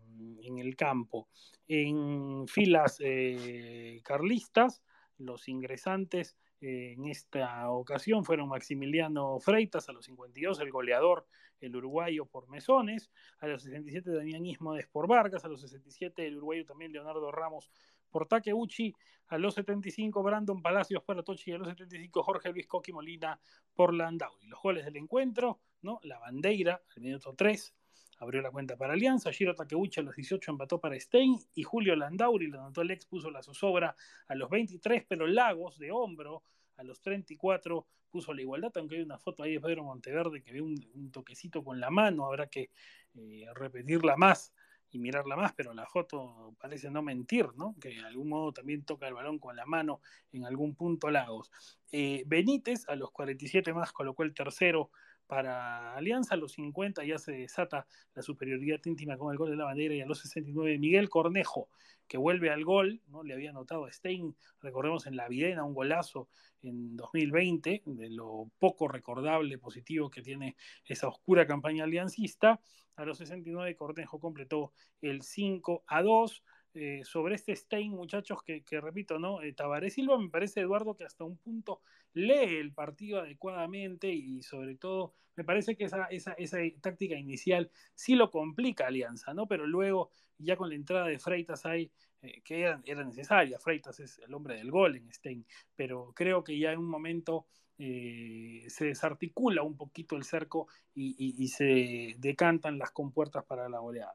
en 0.42 0.58
el 0.58 0.76
campo. 0.76 1.28
En 1.66 2.46
filas 2.46 2.98
eh, 3.00 4.00
carlistas, 4.04 4.82
los 5.18 5.48
ingresantes 5.48 6.36
en 6.62 7.06
esta 7.06 7.70
ocasión 7.70 8.22
fueron 8.22 8.50
Maximiliano 8.50 9.40
Freitas 9.40 9.88
a 9.88 9.92
los 9.92 10.04
52, 10.04 10.60
el 10.60 10.70
goleador, 10.70 11.26
el 11.60 11.76
uruguayo 11.76 12.26
por 12.26 12.48
Mesones, 12.48 13.10
a 13.38 13.46
los 13.46 13.62
67 13.62 14.10
Damián 14.10 14.46
Ismodes 14.46 14.86
por 14.86 15.06
Vargas, 15.06 15.44
a 15.44 15.48
los 15.48 15.60
67 15.60 16.26
el 16.26 16.36
uruguayo 16.36 16.64
también 16.64 16.92
Leonardo 16.92 17.30
Ramos 17.30 17.70
por 18.10 18.26
Takeuchi, 18.26 18.94
a 19.28 19.38
los 19.38 19.54
75 19.54 20.22
Brandon 20.22 20.60
Palacios 20.60 21.02
por 21.02 21.18
Atochi 21.18 21.50
y 21.50 21.54
a 21.54 21.58
los 21.58 21.68
75 21.68 22.22
Jorge 22.22 22.50
Luis 22.50 22.66
Coqui 22.66 22.92
Molina 22.92 23.38
por 23.74 23.94
Landauri. 23.94 24.48
Los 24.48 24.60
goles 24.60 24.84
del 24.84 24.96
encuentro, 24.96 25.60
¿no? 25.82 26.00
La 26.02 26.18
bandera, 26.18 26.82
al 26.96 27.02
minuto 27.02 27.34
3, 27.34 27.74
abrió 28.18 28.42
la 28.42 28.50
cuenta 28.50 28.76
para 28.76 28.92
Alianza, 28.92 29.30
Shiro 29.30 29.54
Takeuchi 29.54 30.00
a 30.00 30.02
los 30.02 30.16
18 30.16 30.50
empató 30.50 30.80
para 30.80 30.98
Stein 30.98 31.38
y 31.54 31.62
Julio 31.62 31.96
Landauri, 31.96 32.48
lo 32.48 32.60
anotó 32.60 32.82
el 32.82 32.90
ex, 32.90 33.06
puso 33.06 33.30
la 33.30 33.42
zozobra 33.42 33.94
a 34.28 34.34
los 34.34 34.50
23, 34.50 35.04
pero 35.08 35.26
Lagos 35.26 35.78
de 35.78 35.90
hombro 35.90 36.42
a 36.80 36.84
los 36.84 37.00
34 37.00 37.86
puso 38.10 38.32
la 38.32 38.40
igualdad, 38.40 38.72
aunque 38.76 38.96
hay 38.96 39.02
una 39.02 39.18
foto 39.18 39.42
ahí 39.42 39.52
de 39.52 39.60
Pedro 39.60 39.84
Monteverde 39.84 40.42
que 40.42 40.52
ve 40.52 40.62
un, 40.62 41.10
toquecito 41.12 41.62
con 41.62 41.78
la 41.78 41.90
mano, 41.90 42.26
habrá 42.26 42.48
que 42.48 42.70
eh, 43.14 43.46
repetirla 43.54 44.16
más 44.16 44.52
y 44.90 44.98
mirarla 44.98 45.36
más, 45.36 45.52
pero 45.52 45.72
la 45.72 45.86
foto 45.86 46.56
parece 46.58 46.90
no 46.90 47.02
mentir, 47.02 47.46
¿no? 47.54 47.76
Que 47.80 47.90
de 47.90 48.00
algún 48.00 48.28
modo 48.28 48.52
también 48.52 48.84
toca 48.84 49.06
el 49.06 49.14
balón 49.14 49.38
con 49.38 49.54
la 49.54 49.64
mano 49.64 50.00
en 50.32 50.44
algún 50.44 50.74
punto 50.74 51.10
Lagos. 51.10 51.52
Eh, 51.92 52.24
Benítez 52.26 52.88
a 52.88 52.96
los 52.96 53.12
47 53.12 53.72
más 53.72 53.92
colocó 53.92 54.24
el 54.24 54.34
tercero 54.34 54.90
para 55.30 55.94
Alianza, 55.94 56.34
a 56.34 56.36
los 56.36 56.54
50 56.54 57.04
ya 57.04 57.16
se 57.16 57.30
desata 57.30 57.86
la 58.16 58.22
superioridad 58.22 58.80
íntima 58.84 59.16
con 59.16 59.30
el 59.30 59.38
gol 59.38 59.50
de 59.50 59.56
la 59.56 59.66
bandera 59.66 59.94
y 59.94 60.00
a 60.00 60.06
los 60.06 60.18
69 60.18 60.76
Miguel 60.80 61.08
Cornejo, 61.08 61.68
que 62.08 62.18
vuelve 62.18 62.50
al 62.50 62.64
gol, 62.64 63.00
¿no? 63.06 63.22
Le 63.22 63.34
había 63.34 63.50
anotado 63.50 63.84
a 63.84 63.92
Stein, 63.92 64.34
recordemos 64.60 65.06
en 65.06 65.14
la 65.14 65.28
Videna, 65.28 65.62
un 65.62 65.72
golazo 65.72 66.28
en 66.62 66.96
2020, 66.96 67.82
de 67.86 68.10
lo 68.10 68.50
poco 68.58 68.88
recordable, 68.88 69.56
positivo 69.56 70.10
que 70.10 70.20
tiene 70.20 70.56
esa 70.84 71.06
oscura 71.06 71.46
campaña 71.46 71.84
aliancista. 71.84 72.60
A 72.96 73.04
los 73.04 73.18
69 73.18 73.76
Cornejo 73.76 74.18
completó 74.18 74.72
el 75.00 75.22
5 75.22 75.84
a 75.86 76.02
2. 76.02 76.42
Eh, 76.72 77.02
sobre 77.04 77.34
este 77.34 77.54
Stein, 77.56 77.90
muchachos, 77.90 78.42
que, 78.44 78.62
repito, 78.80 79.18
¿no? 79.18 79.42
Eh, 79.42 79.52
Tabaré 79.52 79.90
Silva 79.90 80.16
me 80.18 80.28
parece, 80.28 80.60
Eduardo, 80.60 80.96
que 80.96 81.04
hasta 81.04 81.24
un 81.24 81.36
punto 81.36 81.82
lee 82.12 82.58
el 82.60 82.72
partido 82.72 83.20
adecuadamente 83.20 84.08
y 84.12 84.42
sobre 84.42 84.76
todo 84.76 85.14
me 85.34 85.42
parece 85.42 85.76
que 85.76 85.84
esa, 85.84 86.04
esa, 86.06 86.32
esa 86.34 86.58
táctica 86.80 87.16
inicial 87.16 87.70
sí 87.94 88.14
lo 88.14 88.30
complica 88.30 88.86
Alianza, 88.86 89.34
¿no? 89.34 89.48
Pero 89.48 89.66
luego, 89.66 90.10
ya 90.38 90.56
con 90.56 90.68
la 90.68 90.76
entrada 90.76 91.06
de 91.06 91.18
Freitas 91.18 91.66
hay 91.66 91.90
eh, 92.22 92.40
que 92.44 92.60
era, 92.60 92.80
era, 92.84 93.04
necesaria, 93.04 93.58
Freitas 93.58 93.98
es 93.98 94.18
el 94.20 94.32
hombre 94.32 94.56
del 94.56 94.70
gol 94.70 94.96
en 94.96 95.12
Stein, 95.12 95.44
pero 95.74 96.12
creo 96.14 96.44
que 96.44 96.56
ya 96.56 96.72
en 96.72 96.78
un 96.78 96.88
momento 96.88 97.46
se 97.78 98.84
desarticula 98.84 99.62
un 99.62 99.74
poquito 99.74 100.14
el 100.14 100.24
cerco 100.24 100.68
y, 100.94 101.42
y 101.42 101.48
se 101.48 102.14
decantan 102.18 102.76
las 102.76 102.90
compuertas 102.90 103.42
para 103.46 103.70
la 103.70 103.78
goleada. 103.78 104.14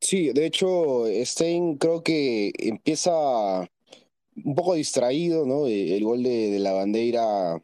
Sí, 0.00 0.32
de 0.32 0.46
hecho, 0.46 1.04
Stein 1.24 1.76
creo 1.78 2.02
que 2.02 2.52
empieza 2.58 3.68
un 4.44 4.54
poco 4.54 4.74
distraído, 4.74 5.46
¿no? 5.46 5.66
El 5.66 6.04
gol 6.04 6.22
de, 6.22 6.58
la 6.58 6.72
bandera 6.72 7.54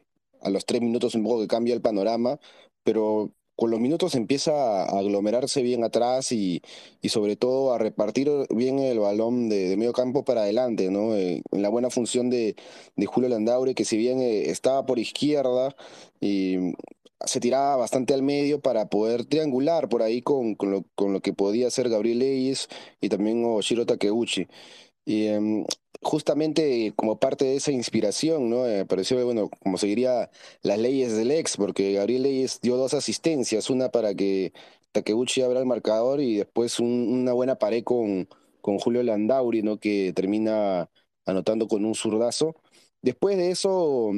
a 0.41 0.49
los 0.49 0.65
tres 0.65 0.81
minutos 0.81 1.15
un 1.15 1.23
poco 1.23 1.41
que 1.41 1.47
cambia 1.47 1.73
el 1.73 1.81
panorama, 1.81 2.39
pero 2.83 3.31
con 3.55 3.71
los 3.71 3.79
minutos 3.79 4.15
empieza 4.15 4.83
a 4.83 4.99
aglomerarse 4.99 5.61
bien 5.61 5.83
atrás 5.83 6.31
y, 6.31 6.61
y 7.01 7.09
sobre 7.09 7.35
todo 7.35 7.73
a 7.73 7.77
repartir 7.77 8.29
bien 8.49 8.79
el 8.79 8.99
balón 8.99 9.49
de, 9.49 9.77
medio 9.77 9.93
campo 9.93 10.25
para 10.25 10.41
adelante, 10.43 10.89
¿no? 10.89 11.15
Eh, 11.15 11.43
en 11.51 11.61
la 11.61 11.69
buena 11.69 11.89
función 11.89 12.29
de, 12.29 12.55
de 12.95 13.05
Julio 13.05 13.29
Landaure, 13.29 13.75
que 13.75 13.85
si 13.85 13.97
bien 13.97 14.19
eh, 14.21 14.49
estaba 14.49 14.85
por 14.85 14.99
izquierda 14.99 15.75
y 16.19 16.73
se 17.25 17.39
tiraba 17.39 17.75
bastante 17.77 18.13
al 18.13 18.21
medio 18.23 18.61
para 18.61 18.87
poder 18.89 19.25
triangular 19.25 19.89
por 19.89 20.01
ahí 20.03 20.21
con, 20.21 20.55
con, 20.55 20.71
lo, 20.71 20.85
con 20.95 21.13
lo, 21.13 21.21
que 21.21 21.33
podía 21.33 21.67
hacer 21.67 21.89
Gabriel 21.89 22.19
Leyes 22.19 22.67
y 23.01 23.09
también 23.09 23.43
Oshiro 23.45 23.85
Takeuchi. 23.85 24.47
Y 25.05 25.27
em, 25.27 25.65
justamente 26.01 26.93
como 26.95 27.19
parte 27.19 27.45
de 27.45 27.55
esa 27.57 27.71
inspiración, 27.71 28.49
¿no? 28.49 28.63
Me 28.63 28.85
pareció, 28.85 29.23
bueno, 29.25 29.49
como 29.61 29.77
seguiría 29.77 30.29
las 30.61 30.79
leyes 30.79 31.15
del 31.15 31.31
ex, 31.31 31.57
porque 31.57 31.93
Gabriel 31.93 32.23
Leyes 32.23 32.59
dio 32.61 32.77
dos 32.77 32.93
asistencias, 32.93 33.69
una 33.69 33.89
para 33.89 34.13
que 34.15 34.53
Takeuchi 34.91 35.41
abra 35.41 35.59
el 35.59 35.65
marcador 35.65 36.21
y 36.21 36.37
después 36.37 36.79
una 36.79 37.33
buena 37.33 37.55
pared 37.55 37.83
con, 37.83 38.27
con 38.61 38.79
Julio 38.79 39.03
Landauri, 39.03 39.63
¿no? 39.63 39.79
Que 39.79 40.13
termina 40.13 40.89
anotando 41.25 41.67
con 41.67 41.85
un 41.85 41.95
zurdazo. 41.95 42.55
Después 43.01 43.37
de 43.37 43.51
eso, 43.51 44.11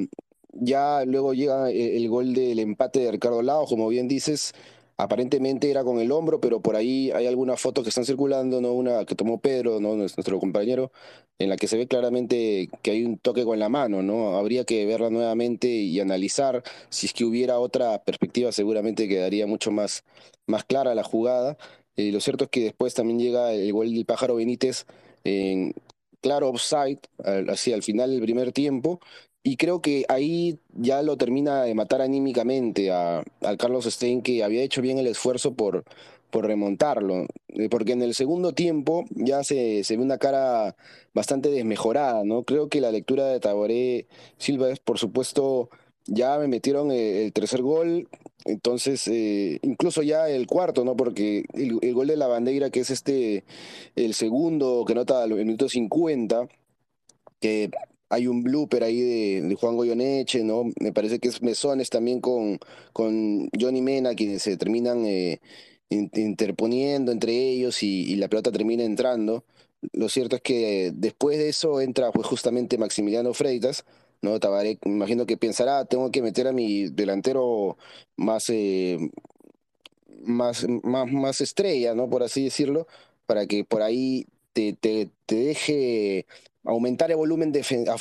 ya 0.56 1.06
luego 1.06 1.34
llega 1.34 1.70
el 1.70 2.10
gol 2.10 2.34
del 2.34 2.60
empate 2.60 3.00
de 3.00 3.12
Ricardo 3.12 3.42
Lao, 3.42 3.66
como 3.66 3.88
bien 3.88 4.08
dices, 4.08 4.54
aparentemente 4.98 5.70
era 5.70 5.84
con 5.84 6.00
el 6.00 6.12
hombro, 6.12 6.40
pero 6.40 6.62
por 6.62 6.76
ahí 6.76 7.12
hay 7.12 7.28
algunas 7.28 7.60
fotos 7.60 7.84
que 7.84 7.90
están 7.90 8.06
circulando, 8.06 8.62
¿no? 8.62 8.74
Una 8.74 9.06
que 9.06 9.16
tomó 9.16 9.40
Pedro, 9.40 9.80
¿no? 9.80 9.96
Nuestro 9.96 10.40
compañero, 10.40 10.92
en 11.40 11.50
la 11.50 11.58
que 11.58 11.68
se 11.68 11.78
ve 11.78 11.88
claramente 11.88 12.70
que 12.82 12.92
hay 12.92 13.06
un 13.06 13.18
toque 13.18 13.44
con 13.44 13.60
la 13.60 13.70
mano, 13.70 14.02
¿no? 14.02 14.38
Habría 14.38 14.64
que 14.64 14.86
verla 14.86 15.10
nuevamente 15.10 15.68
y 15.68 16.00
analizar. 16.00 16.64
Si 16.90 17.08
es 17.08 17.14
que 17.14 17.26
hubiera 17.26 17.60
otra 17.60 18.04
perspectiva, 18.04 18.52
seguramente 18.52 19.08
quedaría 19.08 19.48
mucho 19.48 19.72
más, 19.72 20.04
más 20.48 20.64
clara 20.64 20.96
la 20.96 21.04
jugada. 21.04 21.58
Eh, 21.98 22.12
lo 22.12 22.20
cierto 22.22 22.46
es 22.46 22.50
que 22.50 22.64
después 22.64 22.94
también 22.94 23.20
llega 23.20 23.54
el 23.54 23.72
gol 23.74 23.94
del 23.94 24.06
pájaro 24.06 24.36
Benítez 24.36 24.86
en 25.24 25.74
claro 26.26 26.50
offside, 26.50 26.98
así 27.50 27.72
al 27.72 27.84
final 27.84 28.10
del 28.10 28.20
primer 28.20 28.52
tiempo, 28.52 29.00
y 29.44 29.58
creo 29.58 29.80
que 29.80 30.06
ahí 30.10 30.58
ya 30.74 31.04
lo 31.04 31.18
termina 31.18 31.62
de 31.62 31.76
matar 31.76 32.02
anímicamente 32.02 32.90
a, 32.92 33.24
Carlos 33.60 33.86
Stein, 33.86 34.24
que 34.24 34.44
había 34.44 34.64
hecho 34.64 34.82
bien 34.82 34.98
el 34.98 35.06
esfuerzo 35.06 35.54
por, 35.54 35.84
por 36.32 36.48
remontarlo. 36.48 37.28
Eh, 37.50 37.70
porque 37.70 37.92
en 37.92 38.02
el 38.02 38.16
segundo 38.16 38.54
tiempo 38.54 39.06
ya 39.12 39.44
se, 39.44 39.84
se, 39.84 39.98
ve 39.98 40.04
una 40.04 40.18
cara 40.18 40.76
bastante 41.14 41.52
desmejorada, 41.52 42.24
¿no? 42.24 42.42
Creo 42.42 42.70
que 42.70 42.82
la 42.82 42.92
lectura 42.92 43.28
de 43.28 43.40
Taboré 43.40 44.08
Silva 44.40 44.72
es, 44.72 44.80
por 44.80 44.98
supuesto, 44.98 45.70
ya 46.08 46.38
me 46.40 46.48
metieron 46.48 46.92
el, 46.92 47.34
tercer 47.34 47.62
gol, 47.62 48.08
entonces, 48.46 49.08
eh, 49.08 49.60
incluso 49.64 50.04
ya 50.04 50.30
el 50.30 50.48
cuarto, 50.48 50.86
¿no? 50.86 50.96
Porque 50.96 51.46
el, 51.54 51.80
el, 51.82 51.94
gol 51.94 52.08
de 52.08 52.18
la 52.18 52.28
bandera, 52.28 52.70
que 52.70 52.82
es 52.82 52.90
este, 52.92 53.44
el 53.96 54.14
segundo 54.14 54.86
que 54.88 54.96
nota 54.96 55.24
el 55.24 55.34
minuto 55.36 55.68
50, 55.70 56.48
que 57.40 57.72
hay 58.10 58.28
un 58.28 58.44
blooper 58.44 58.84
ahí 58.84 59.02
de, 59.42 59.56
Juan 59.56 59.76
Goyoneche, 59.76 60.44
¿no? 60.44 60.64
Me 60.80 60.94
parece 60.94 61.20
que 61.20 61.30
es 61.30 61.42
Mesones 61.42 61.90
también 61.90 62.22
con, 62.22 62.60
con 62.94 63.50
Johnny 63.60 63.82
Mena, 63.82 64.16
quienes 64.16 64.44
se 64.44 64.58
terminan 64.58 65.06
eh, 65.06 65.40
interponiendo 65.90 67.12
entre 67.12 67.34
ellos 67.34 67.84
y, 67.84 68.16
la 68.16 68.28
pelota 68.28 68.52
termina 68.52 68.84
entrando. 68.84 69.46
Lo 69.94 70.10
cierto 70.10 70.38
es 70.38 70.42
que 70.42 70.92
después 70.96 71.38
de 71.38 71.50
eso 71.50 71.82
entra 71.82 72.12
pues, 72.12 72.28
justamente 72.28 72.78
Maximiliano 72.78 73.34
Freitas, 73.34 73.86
¿no? 74.26 74.40
Tabaré, 74.40 74.80
me 74.86 74.92
imagino 74.92 75.26
que 75.26 75.38
pensará, 75.38 75.86
tengo 75.86 76.12
que 76.12 76.22
meter 76.22 76.48
a 76.48 76.52
mi 76.52 76.90
delantero 76.90 77.78
más, 78.18 78.50
eh, 78.50 78.98
más, 80.24 80.66
más, 80.84 81.12
más 81.12 81.42
estrella, 81.42 81.96
¿no? 81.96 82.10
Por 82.10 82.24
así 82.24 82.44
decirlo, 82.44 82.88
para 83.26 83.48
que 83.48 83.64
por 83.64 83.82
ahí 83.82 84.28
te, 84.54 84.74
te, 84.74 85.10
te 85.26 85.36
deje 85.36 86.26
aumentar 86.66 87.12
el 87.12 87.18
volumen 87.18 87.54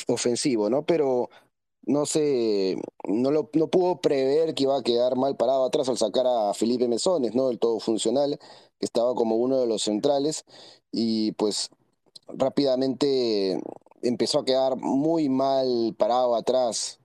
ofensivo, 0.08 0.70
¿no? 0.70 0.84
Pero 0.84 1.30
no 1.86 2.06
sé, 2.06 2.76
no, 3.06 3.30
lo, 3.30 3.50
no 3.52 3.68
pudo 3.68 4.00
prever 4.00 4.54
que 4.54 4.64
iba 4.64 4.78
a 4.78 4.82
quedar 4.82 5.16
mal 5.16 5.36
parado 5.36 5.64
atrás 5.66 5.88
al 5.88 5.98
sacar 5.98 6.26
a 6.26 6.54
Felipe 6.54 6.88
Mesones, 6.88 7.34
¿no? 7.34 7.50
El 7.50 7.58
todo 7.58 7.78
funcional, 7.80 8.38
que 8.78 8.86
estaba 8.86 9.14
como 9.14 9.36
uno 9.36 9.60
de 9.60 9.66
los 9.66 9.82
centrales, 9.82 10.44
y 10.92 11.32
pues 11.32 11.70
rápidamente 12.28 13.60
empezó 14.04 14.40
a 14.40 14.44
quedar 14.44 14.76
muy 14.76 15.28
mal 15.28 15.94
parado 15.98 16.36
atrás, 16.36 17.00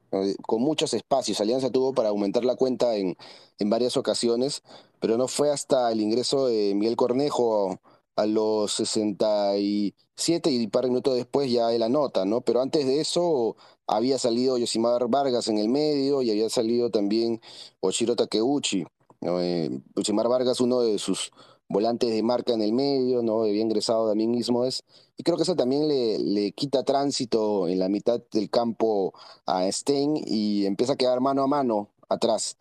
con 0.45 0.61
muchos 0.61 0.93
espacios. 0.93 1.39
Alianza 1.41 1.69
tuvo 1.71 1.93
para 1.93 2.09
aumentar 2.09 2.45
la 2.45 2.55
cuenta 2.55 2.95
en, 2.95 3.15
en 3.59 3.69
varias 3.69 3.97
ocasiones, 3.97 4.63
pero 4.99 5.17
no 5.17 5.27
fue 5.27 5.51
hasta 5.51 5.91
el 5.91 6.01
ingreso 6.01 6.47
de 6.47 6.73
Miguel 6.75 6.95
Cornejo 6.95 7.79
a 8.15 8.25
los 8.25 8.73
67 8.73 10.51
y 10.51 10.65
un 10.65 10.71
par 10.71 10.83
de 10.83 10.89
minutos 10.89 11.15
después 11.15 11.51
ya 11.51 11.73
él 11.73 11.83
anota, 11.83 12.25
¿no? 12.25 12.41
Pero 12.41 12.61
antes 12.61 12.85
de 12.85 12.99
eso 12.99 13.55
había 13.87 14.19
salido 14.19 14.57
Yosimar 14.57 15.07
Vargas 15.07 15.47
en 15.47 15.57
el 15.57 15.69
medio 15.69 16.21
y 16.21 16.31
había 16.31 16.49
salido 16.49 16.89
también 16.89 17.41
Oshiro 17.79 18.15
Takeuchi. 18.15 18.85
Eh, 19.21 19.69
Yosimar 19.95 20.27
Vargas, 20.27 20.59
uno 20.59 20.81
de 20.81 20.99
sus 20.99 21.31
volantes 21.69 22.09
de 22.09 22.23
marca 22.23 22.53
en 22.53 22.61
el 22.61 22.73
medio, 22.73 23.21
¿no? 23.21 23.43
Había 23.43 23.61
ingresado 23.61 24.09
también 24.09 24.35
es 24.35 24.83
y 25.17 25.23
creo 25.23 25.37
que 25.37 25.43
eso 25.43 25.55
también 25.55 25.87
le, 25.87 26.17
le, 26.17 26.51
quita 26.51 26.83
tránsito 26.83 27.67
en 27.67 27.79
la 27.79 27.89
mitad 27.89 28.21
del 28.31 28.49
campo 28.49 29.13
a 29.45 29.71
Stein 29.71 30.15
y 30.25 30.65
empieza 30.65 30.93
a 30.93 30.95
quedar 30.97 31.21
mano 31.21 31.43
a 31.43 31.47
mano 31.47 31.89
atrás. 32.09 32.57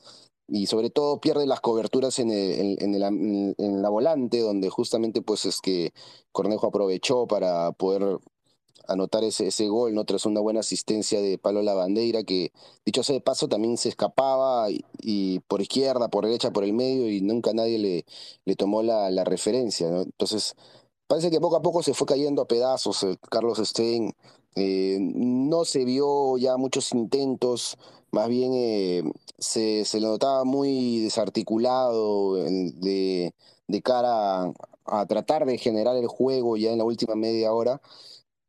Y 0.48 0.66
sobre 0.66 0.90
todo 0.90 1.20
pierde 1.20 1.46
las 1.46 1.60
coberturas 1.60 2.18
en, 2.18 2.30
en, 2.30 2.94
el, 2.94 3.54
en 3.58 3.82
la 3.82 3.88
volante, 3.90 4.40
donde 4.40 4.70
justamente 4.70 5.22
pues 5.22 5.44
es 5.44 5.60
que 5.60 5.92
Cornejo 6.32 6.66
aprovechó 6.68 7.26
para 7.26 7.72
poder 7.72 8.18
anotar 8.86 9.24
ese, 9.24 9.48
ese 9.48 9.68
gol, 9.68 9.94
¿no? 9.94 10.04
Tras 10.04 10.26
una 10.26 10.40
buena 10.40 10.60
asistencia 10.60 11.20
de 11.20 11.38
Palo 11.38 11.62
Lavandeira, 11.62 12.22
que 12.24 12.52
dicho 12.84 13.02
sea 13.02 13.14
de 13.14 13.20
paso 13.20 13.48
también 13.48 13.76
se 13.76 13.88
escapaba 13.90 14.68
y, 15.00 15.40
por 15.40 15.60
izquierda, 15.60 16.08
por 16.08 16.24
derecha, 16.24 16.50
por 16.52 16.64
el 16.64 16.72
medio, 16.72 17.08
y 17.10 17.20
nunca 17.20 17.52
nadie 17.52 17.78
le, 17.78 18.06
le 18.44 18.56
tomó 18.56 18.82
la, 18.82 19.10
la 19.10 19.24
referencia, 19.24 19.90
¿no? 19.90 20.02
Entonces, 20.02 20.54
parece 21.06 21.30
que 21.30 21.40
poco 21.40 21.56
a 21.56 21.62
poco 21.62 21.82
se 21.82 21.94
fue 21.94 22.06
cayendo 22.06 22.42
a 22.42 22.48
pedazos 22.48 23.02
el 23.02 23.18
Carlos 23.18 23.58
Stein. 23.58 24.14
Eh, 24.54 24.98
no 25.00 25.64
se 25.64 25.84
vio 25.84 26.36
ya 26.38 26.56
muchos 26.56 26.92
intentos, 26.92 27.76
más 28.10 28.28
bien 28.28 28.52
eh, 28.54 29.02
se, 29.38 29.84
se 29.84 30.00
le 30.00 30.06
notaba 30.06 30.44
muy 30.44 31.00
desarticulado 31.00 32.34
de, 32.34 33.34
de 33.68 33.82
cara 33.82 34.52
a 34.86 35.06
tratar 35.06 35.44
de 35.46 35.58
generar 35.58 35.96
el 35.96 36.06
juego 36.08 36.56
ya 36.56 36.72
en 36.72 36.78
la 36.78 36.84
última 36.84 37.14
media 37.14 37.52
hora 37.52 37.80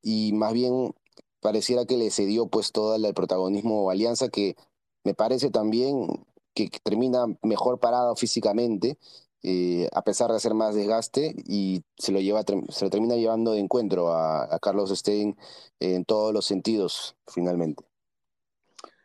y 0.02 0.34
más 0.34 0.54
bien 0.54 0.94
pareciera 1.42 1.86
que 1.86 1.98
le 1.98 2.12
cedió 2.12 2.48
pues 2.48 2.72
todo 2.72 2.96
el 2.96 3.14
protagonismo 3.14 3.90
a 3.90 3.94
Alianza 3.94 4.30
que 4.30 4.56
me 5.04 5.14
parece 5.14 5.50
también 5.50 6.26
que 6.54 6.70
termina 6.84 7.26
mejor 7.42 7.80
parado 7.80 8.16
físicamente 8.16 8.98
eh, 9.42 9.88
a 9.94 10.02
pesar 10.02 10.30
de 10.30 10.36
hacer 10.36 10.54
más 10.54 10.76
desgaste 10.76 11.34
y 11.48 11.84
se 11.98 12.12
lo 12.12 12.20
lleva 12.20 12.44
se 12.70 12.90
termina 12.90 13.16
llevando 13.16 13.54
de 13.54 13.60
encuentro 13.60 14.14
a, 14.14 14.60
Carlos 14.62 14.90
Stein 14.90 15.38
en 15.80 16.04
todos 16.04 16.34
los 16.34 16.46
sentidos 16.46 17.16
finalmente. 17.26 17.86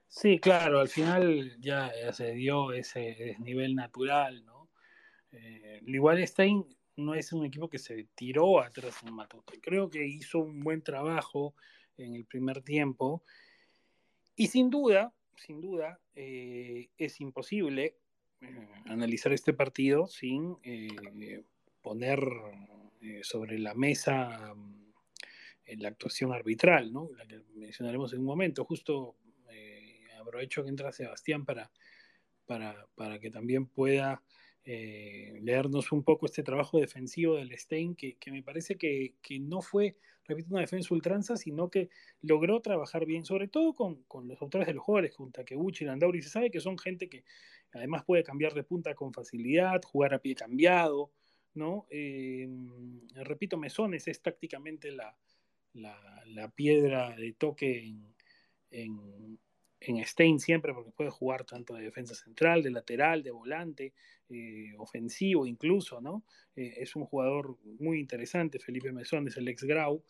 Sí, 0.08 0.40
claro, 0.40 0.80
al 0.80 0.88
final 0.88 1.56
ya 1.60 1.92
se 2.12 2.32
dio 2.32 2.72
ese 2.72 3.36
nivel 3.40 3.74
natural, 3.74 4.44
¿no? 4.44 4.70
Eh, 5.30 5.80
igual 5.86 6.26
Stein 6.26 6.64
no 6.96 7.14
es 7.14 7.32
un 7.32 7.44
equipo 7.44 7.68
que 7.68 7.78
se 7.78 8.06
tiró 8.14 8.60
atrás 8.60 8.96
en 9.04 9.14
Matute. 9.14 9.60
Creo 9.60 9.90
que 9.90 10.06
hizo 10.06 10.38
un 10.38 10.60
buen 10.60 10.82
trabajo 10.82 11.54
en 11.96 12.14
el 12.14 12.24
primer 12.24 12.62
tiempo. 12.62 13.22
Y 14.36 14.48
sin 14.48 14.70
duda, 14.70 15.12
sin 15.36 15.60
duda, 15.60 16.00
eh, 16.14 16.88
es 16.98 17.20
imposible 17.20 17.96
eh, 18.40 18.68
analizar 18.86 19.32
este 19.32 19.52
partido 19.52 20.06
sin 20.06 20.56
eh, 20.62 21.42
poner 21.82 22.20
sobre 23.22 23.58
la 23.58 23.74
mesa 23.74 24.54
mm, 24.54 24.84
la 25.78 25.88
actuación 25.88 26.32
arbitral, 26.32 26.92
¿no? 26.92 27.10
la 27.16 27.26
que 27.26 27.42
mencionaremos 27.54 28.12
en 28.12 28.20
un 28.20 28.26
momento. 28.26 28.64
Justo 28.64 29.16
aprovecho 30.20 30.62
que 30.62 30.70
entra 30.70 30.90
Sebastián 30.90 31.44
para, 31.44 31.70
para, 32.46 32.86
para 32.94 33.18
que 33.18 33.30
también 33.30 33.66
pueda 33.66 34.22
eh, 34.66 35.38
leernos 35.42 35.92
un 35.92 36.02
poco 36.02 36.25
este 36.25 36.42
trabajo 36.42 36.78
defensivo 36.78 37.37
del 37.37 37.52
Stein, 37.59 37.94
que, 37.94 38.16
me 38.28 38.42
parece 38.42 38.76
que, 38.76 39.14
no 39.40 39.61
fue, 39.61 39.97
repito, 40.25 40.49
una 40.50 40.62
defensa 40.62 40.94
ultranza, 40.94 41.37
sino 41.37 41.68
que 41.68 41.90
logró 42.23 42.61
trabajar 42.61 43.04
bien, 43.04 43.25
sobre 43.25 43.49
todo 43.49 43.75
con, 43.75 44.04
los 44.26 44.40
autores 44.40 44.66
de 44.66 44.75
los 44.75 44.83
jugadores, 44.83 45.14
con 45.14 45.33
Takeuchi 45.33 45.85
y 45.85 45.87
Landauri. 45.87 46.23
Se 46.23 46.30
sabe 46.30 46.50
que 46.50 46.61
son 46.61 46.78
gente 46.78 47.09
que 47.11 47.25
además 47.73 48.04
puede 48.04 48.23
cambiar 48.23 48.54
de 48.54 48.64
punta 48.64 48.94
con 48.94 49.12
facilidad, 49.12 49.83
jugar 49.83 50.14
a 50.14 50.21
pie 50.21 50.35
cambiado, 50.35 51.12
¿no? 51.52 51.87
Eh, 51.90 52.49
repito, 53.16 53.59
Mesones 53.59 54.09
es 54.09 54.23
tácticamente 54.23 54.92
la, 54.92 55.14
la, 55.75 56.50
piedra 56.54 57.14
de 57.16 57.33
toque 57.33 57.94
en 58.70 59.38
Stein 60.05 60.40
siempre, 60.40 60.73
porque 60.73 60.90
puede 60.90 61.11
jugar 61.11 61.44
tanto 61.44 61.75
de 61.75 61.83
defensa 61.83 62.14
central, 62.14 62.62
de 62.62 62.70
lateral, 62.70 63.23
de 63.23 63.31
volante, 63.31 63.92
eh, 64.29 64.73
ofensivo 64.79 65.47
incluso, 65.47 66.01
¿no? 66.01 66.25
Eh, 66.57 66.75
es 66.79 66.97
un 66.97 67.05
jugador 67.05 67.59
muy 67.81 68.01
interesante, 68.01 68.59
Felipe 68.59 68.92
Mesón 68.92 69.29
es 69.29 69.37
el 69.37 69.49
ex 69.49 69.64
Grau, 69.64 70.03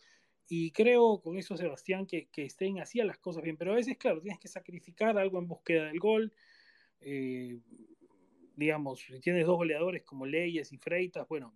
y 0.47 0.71
creo 0.71 1.21
con 1.21 1.37
eso, 1.37 1.57
Sebastián, 1.57 2.05
que, 2.05 2.27
que 2.31 2.49
Stein 2.49 2.79
hacía 2.79 3.03
las 3.03 3.17
cosas 3.17 3.43
bien, 3.43 3.57
pero 3.57 3.71
a 3.71 3.75
veces, 3.75 3.97
claro, 3.97 4.21
tienes 4.21 4.39
que 4.39 4.47
sacrificar 4.47 5.17
algo 5.17 5.39
en 5.39 5.47
búsqueda 5.47 5.85
del 5.85 5.99
gol. 5.99 6.31
Eh, 7.01 7.59
digamos, 8.55 8.99
si 8.99 9.19
tienes 9.19 9.45
dos 9.45 9.57
goleadores 9.57 10.03
como 10.03 10.25
Leyes 10.25 10.71
y 10.71 10.77
Freitas, 10.77 11.27
bueno, 11.27 11.53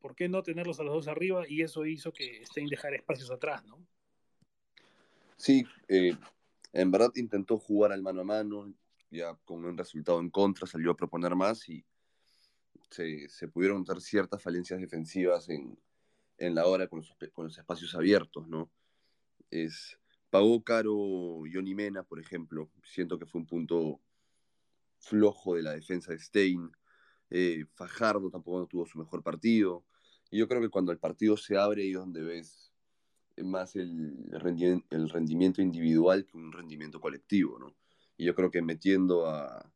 ¿por 0.00 0.14
qué 0.14 0.28
no 0.28 0.42
tenerlos 0.42 0.78
a 0.78 0.84
los 0.84 0.94
dos 0.94 1.08
arriba? 1.08 1.44
Y 1.48 1.62
eso 1.62 1.84
hizo 1.84 2.12
que 2.12 2.44
Stein 2.46 2.68
dejara 2.68 2.96
espacios 2.96 3.30
atrás, 3.30 3.64
¿no? 3.64 3.84
Sí, 5.36 5.64
en 6.72 6.90
verdad 6.90 7.10
intentó 7.16 7.58
jugar 7.58 7.92
al 7.92 8.02
mano 8.02 8.20
a 8.20 8.24
mano, 8.24 8.72
ya 9.10 9.34
con 9.44 9.64
un 9.64 9.76
resultado 9.76 10.20
en 10.20 10.30
contra, 10.30 10.66
salió 10.66 10.90
a 10.90 10.96
proponer 10.96 11.34
más 11.34 11.68
y 11.68 11.84
se, 12.90 13.48
pudieron 13.48 13.84
dar 13.84 14.00
ciertas 14.00 14.42
falencias 14.42 14.80
defensivas 14.80 15.48
en, 15.48 15.78
en 16.38 16.54
la 16.54 16.66
hora 16.66 16.88
con 16.88 17.00
los, 17.00 17.58
espacios 17.58 17.94
abiertos, 17.94 18.48
¿no? 18.48 18.70
Es, 19.50 19.98
pagó 20.30 20.62
caro 20.62 20.94
Johnny 21.52 21.74
Mena, 21.74 22.02
por 22.02 22.20
ejemplo, 22.20 22.70
siento 22.84 23.18
que 23.18 23.26
fue 23.26 23.40
un 23.40 23.46
punto 23.46 24.00
flojo 24.98 25.54
de 25.54 25.62
la 25.62 25.72
defensa 25.72 26.12
de 26.12 26.18
Stein, 26.18 26.70
eh, 27.30 27.66
Fajardo 27.74 28.30
tampoco 28.30 28.66
tuvo 28.66 28.86
su 28.86 28.98
mejor 28.98 29.22
partido, 29.22 29.84
y 30.30 30.38
yo 30.38 30.48
creo 30.48 30.60
que 30.60 30.68
cuando 30.68 30.92
el 30.92 30.98
partido 30.98 31.36
se 31.36 31.56
abre 31.56 31.84
y 31.84 31.92
donde 31.92 32.22
ves 32.22 32.67
más 33.44 33.76
el 33.76 34.16
rendimiento, 34.30 34.86
el 34.90 35.08
rendimiento 35.08 35.62
individual 35.62 36.24
que 36.26 36.36
un 36.36 36.52
rendimiento 36.52 37.00
colectivo, 37.00 37.58
¿no? 37.58 37.74
Y 38.16 38.24
yo 38.24 38.34
creo 38.34 38.50
que 38.50 38.62
metiendo 38.62 39.26
a, 39.26 39.70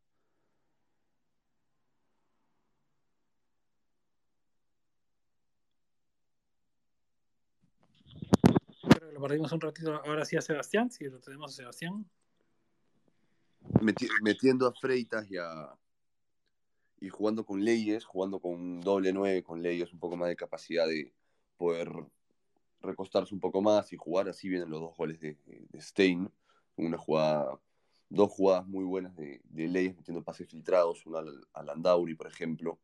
lo 9.13 9.21
perdimos 9.21 9.53
un 9.53 9.61
ratito 9.61 9.95
ahora 10.05 10.25
sí 10.25 10.37
a 10.37 10.41
Sebastián, 10.41 10.91
si 10.91 11.05
lo 11.05 11.21
tenemos 11.21 11.53
a 11.53 11.57
Sebastián. 11.57 12.05
metiendo 14.23 14.67
a 14.67 14.73
Freitas 14.73 15.31
y 15.31 15.37
a 15.37 15.77
y 17.03 17.09
jugando 17.09 17.45
con 17.45 17.65
leyes, 17.65 18.05
jugando 18.05 18.39
con 18.39 18.53
un 18.53 18.81
doble 18.81 19.13
nueve 19.13 19.43
con 19.43 19.61
leyes, 19.61 19.93
un 19.93 19.99
poco 19.99 20.17
más 20.17 20.29
de 20.29 20.37
capacidad 20.37 20.87
de 20.87 21.13
poder 21.57 21.93
recostarse 22.83 23.35
un 23.35 23.41
poco 23.41 23.63
más 23.63 23.93
y 23.93 23.97
jugar. 23.97 24.29
Así 24.29 24.49
vienen 24.49 24.71
los 24.71 24.81
dos 24.81 24.97
goles 24.97 25.21
de, 25.21 25.37
Stein. 25.79 26.31
Una 26.77 26.99
jugada, 26.99 27.59
dos 28.09 28.31
jugadas 28.31 28.67
muy 28.67 28.85
buenas 28.85 29.15
de, 29.17 29.41
de 29.45 29.69
Leyes 29.69 29.97
metiendo 29.97 30.23
pases 30.23 30.49
filtrados, 30.49 31.07
una 31.07 31.21
al, 31.21 31.67
Landauri, 31.67 32.15
por 32.15 32.27
ejemplo. 32.27 32.79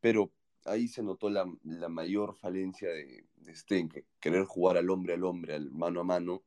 Pero 0.00 0.32
ahí 0.64 0.88
se 0.88 1.02
notó 1.02 1.30
la, 1.30 1.46
mayor 1.88 2.34
falencia 2.34 2.88
de, 2.88 3.24
Stein, 3.54 3.88
que 3.88 4.04
querer 4.20 4.44
jugar 4.44 4.76
al 4.76 4.90
hombre 4.90 5.14
al 5.14 5.24
hombre, 5.24 5.54
al 5.54 5.70
mano 5.70 6.00
a 6.00 6.04
mano, 6.04 6.42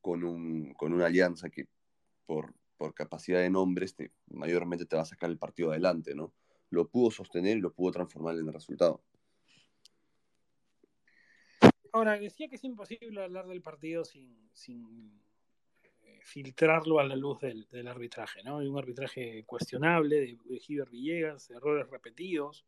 con, 0.00 0.24
un, 0.24 0.72
con 0.74 0.92
una 0.92 1.06
alianza 1.06 1.50
que 1.50 1.68
por, 2.26 2.54
por 2.76 2.94
capacidad 2.94 3.40
de 3.40 3.50
nombres 3.50 3.94
te, 3.94 4.10
mayormente 4.30 4.86
te 4.86 4.96
va 4.96 5.02
a 5.02 5.06
sacar 5.06 5.30
el 5.30 5.38
partido 5.38 5.70
adelante, 5.70 6.14
¿no? 6.14 6.32
Lo 6.70 6.88
pudo 6.88 7.10
sostener 7.10 7.58
y 7.58 7.60
lo 7.60 7.72
pudo 7.72 7.92
transformar 7.92 8.36
en 8.36 8.46
el 8.46 8.52
resultado. 8.52 9.02
Ahora, 11.92 12.18
decía 12.18 12.48
que 12.48 12.56
es 12.56 12.64
imposible 12.64 13.22
hablar 13.22 13.46
del 13.46 13.62
partido 13.62 14.04
sin, 14.04 15.20
eh, 16.02 16.20
filtrarlo 16.22 17.00
a 17.00 17.04
la 17.04 17.16
luz 17.16 17.40
del, 17.40 17.88
arbitraje, 17.88 18.42
¿no? 18.42 18.58
Hay 18.58 18.68
un 18.68 18.78
arbitraje 18.78 19.44
cuestionable 19.44 20.16
de, 20.16 20.38
de 20.44 20.84
Villegas, 20.90 21.50
errores 21.50 21.88
repetidos. 21.90 22.64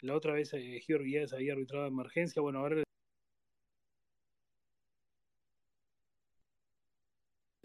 La 0.00 0.14
otra 0.14 0.34
vez 0.34 0.52
eh, 0.54 0.82
Villegas 0.86 1.32
había 1.32 1.52
arbitrado 1.54 1.86
emergencia, 1.86 2.42
bueno, 2.42 2.58
ahora 2.60 2.82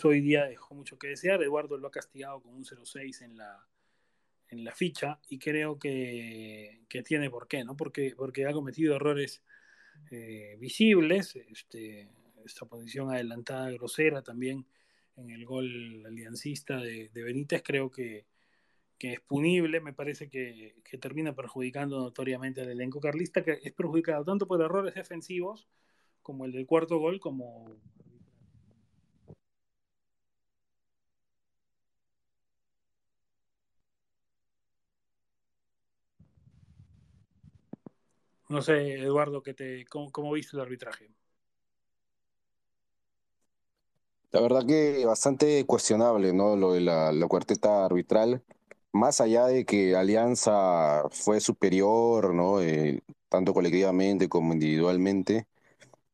hoy 0.03 0.21
día 0.21 0.45
dejó 0.45 0.75
mucho 0.75 0.97
que 0.97 1.07
desear. 1.09 1.41
Eduardo 1.41 1.77
lo 1.77 1.87
ha 1.87 1.91
castigado 1.91 2.41
con 2.41 2.53
un 2.53 2.63
0-6 2.63 3.21
en 3.23 3.37
la, 3.37 3.67
en 4.49 4.63
la 4.63 4.73
ficha 4.73 5.19
y 5.27 5.39
creo 5.39 5.79
que, 5.79 6.81
que, 6.89 7.03
tiene 7.03 7.29
por 7.29 7.47
qué, 7.47 7.63
¿no? 7.63 7.75
Porque, 7.75 8.13
porque 8.15 8.45
ha 8.45 8.53
cometido 8.53 8.95
errores 8.95 9.43
eh, 10.11 10.57
visibles. 10.59 11.35
Este, 11.35 12.07
esta 12.45 12.65
posición 12.65 13.11
adelantada 13.11 13.69
grosera 13.71 14.21
también 14.21 14.65
en 15.17 15.31
el 15.31 15.45
gol 15.45 16.05
aliancista 16.05 16.77
de, 16.77 17.09
Benítez 17.13 17.63
creo 17.63 17.91
que, 17.91 18.25
es 18.99 19.19
punible, 19.21 19.79
me 19.79 19.93
parece 19.93 20.29
que, 20.29 20.75
termina 20.99 21.35
perjudicando 21.35 21.99
notoriamente 21.99 22.61
al 22.61 22.69
elenco 22.69 22.99
carlista, 22.99 23.43
que 23.43 23.59
es 23.61 23.73
perjudicado 23.73 24.23
tanto 24.23 24.47
por 24.47 24.61
errores 24.61 24.95
defensivos 24.95 25.67
como 26.21 26.45
el 26.45 26.51
del 26.51 26.65
cuarto 26.65 26.97
gol, 26.97 27.19
como 27.19 27.77
No 38.49 38.61
sé, 38.61 38.95
Eduardo, 38.95 39.41
¿qué 39.41 39.53
te, 39.53 39.85
cómo, 39.85 40.11
cómo 40.11 40.33
viste 40.33 40.57
el 40.57 40.61
arbitraje? 40.61 41.13
La 44.31 44.41
verdad 44.41 44.65
que 44.67 45.05
bastante 45.05 45.65
cuestionable, 45.65 46.33
¿no? 46.33 46.55
Lo 46.57 46.73
de 46.73 46.81
la, 46.81 47.11
la 47.11 47.27
cuarteta 47.27 47.85
arbitral. 47.85 48.43
Más 48.91 49.21
allá 49.21 49.45
de 49.47 49.65
que 49.65 49.95
Alianza 49.95 51.03
fue 51.11 51.39
superior, 51.39 52.33
¿no? 52.33 52.61
Eh, 52.61 53.01
tanto 53.29 53.53
colectivamente 53.53 54.27
como 54.29 54.53
individualmente, 54.53 55.47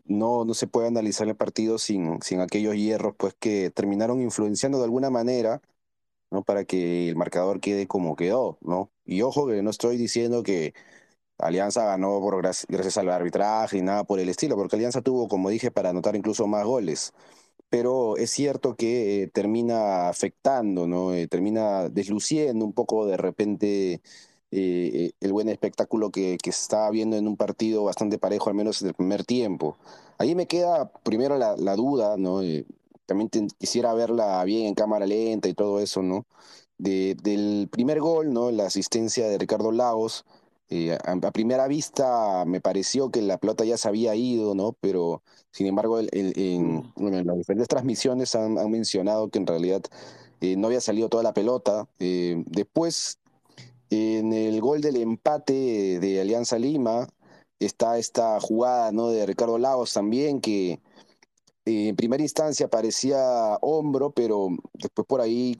no, 0.06 0.46
no 0.46 0.54
se 0.56 0.68
puede 0.68 0.88
analizar 0.90 1.28
el 1.30 1.36
partido 1.38 1.78
sin, 1.80 2.22
sin 2.24 2.42
aquellos 2.42 2.76
hierros, 2.76 3.16
pues 3.18 3.36
que 3.40 3.72
terminaron 3.72 4.22
influenciando 4.22 4.80
de 4.80 4.86
alguna 4.86 5.10
manera, 5.12 5.62
¿no? 6.32 6.44
Para 6.44 6.66
que 6.66 7.10
el 7.10 7.16
marcador 7.16 7.60
quede 7.62 7.88
como 7.88 8.16
quedó, 8.16 8.58
¿no? 8.62 8.92
Y 9.06 9.22
ojo 9.22 9.48
que 9.48 9.62
no 9.64 9.70
estoy 9.70 9.98
diciendo 9.98 10.44
que 10.44 10.74
Alianza 11.38 11.86
ganó 11.86 12.20
por 12.20 12.42
gracias, 12.42 12.98
al 12.98 13.10
arbitraje 13.10 13.78
y 13.78 13.82
nada 13.82 14.04
por 14.04 14.20
el 14.20 14.30
estilo, 14.30 14.56
porque 14.56 14.76
Alianza 14.76 15.02
tuvo, 15.02 15.28
como 15.28 15.50
dije, 15.50 15.72
para 15.72 15.90
anotar 15.90 16.16
incluso 16.16 16.48
más 16.48 16.66
goles 16.66 17.14
pero 17.74 18.18
es 18.18 18.30
cierto 18.30 18.76
que 18.76 19.24
eh, 19.24 19.28
termina 19.30 20.08
afectando, 20.08 20.88
¿no? 20.88 21.14
Eh, 21.16 21.28
termina 21.28 21.90
desluciendo 21.90 22.64
un 22.66 22.74
poco 22.74 23.08
de 23.08 23.18
repente 23.18 24.02
eh, 24.52 25.14
el 25.20 25.34
buen 25.34 25.50
espectáculo 25.50 26.12
que, 26.12 26.38
que, 26.38 26.52
se 26.52 26.62
estaba 26.62 26.92
viendo 26.92 27.18
en 27.18 27.28
un 27.28 27.36
partido 27.36 27.84
bastante 27.84 28.20
parejo, 28.20 28.50
al 28.50 28.56
menos 28.56 28.82
en 28.84 28.90
el 28.90 28.94
primer 28.94 29.26
tiempo. 29.26 29.78
Ahí 30.20 30.36
me 30.36 30.46
queda 30.48 30.92
primero 31.04 31.38
la, 31.40 31.76
duda, 31.76 32.16
¿no? 32.18 32.42
también 33.08 33.30
quisiera 33.58 33.94
verla 33.94 34.44
bien 34.44 34.68
en 34.68 34.76
cámara 34.76 35.06
lenta 35.08 35.50
y 35.50 35.54
todo 35.54 35.80
eso, 35.80 36.04
¿no? 36.04 36.26
De, 36.78 37.16
del 37.24 37.70
primer 37.72 38.00
gol, 38.00 38.34
¿no? 38.34 38.52
La 38.52 38.68
asistencia 38.68 39.28
de 39.28 39.38
Ricardo 39.38 39.72
Lagos. 39.72 40.26
A, 41.04 41.12
a, 41.12 41.32
primera 41.32 41.68
vista 41.68 42.46
me 42.46 42.62
pareció 42.62 43.12
que 43.12 43.22
la 43.22 43.38
pelota 43.38 43.66
ya 43.66 43.78
se 43.78 43.88
había 43.88 44.16
ido, 44.16 44.56
¿no? 44.56 44.76
Pero 44.82 45.22
sin 45.52 45.68
embargo, 45.68 46.00
el, 46.00 46.10
el, 46.14 46.34
en, 46.36 46.92
bueno, 46.96 47.18
en, 47.18 47.28
las 47.28 47.38
diferentes 47.38 47.68
transmisiones 47.68 48.36
han, 48.36 48.58
han 48.58 48.72
mencionado 48.72 49.30
que 49.30 49.40
en 49.40 49.48
realidad 49.48 49.84
eh, 50.44 50.58
no 50.58 50.68
había 50.68 50.82
salido 50.82 51.08
toda 51.08 51.24
la 51.24 51.34
pelota. 51.34 51.88
Eh, 52.00 52.44
después, 52.48 53.20
en 53.90 54.34
el 54.34 54.60
gol 54.60 54.82
del 54.82 54.98
empate 54.98 56.00
de 56.00 56.20
Alianza 56.20 56.60
Lima, 56.60 57.08
está 57.60 57.98
esta 57.98 58.40
jugada 58.42 58.92
¿no? 58.92 59.08
de 59.10 59.26
Ricardo 59.26 59.58
Lagos 59.58 59.94
también, 59.94 60.42
que 60.42 60.82
eh, 61.66 61.88
en 61.90 61.96
primera 61.96 62.24
instancia 62.24 62.68
parecía 62.68 63.58
hombro, 63.62 64.12
pero 64.12 64.50
después 64.74 65.08
por 65.08 65.22
ahí 65.22 65.58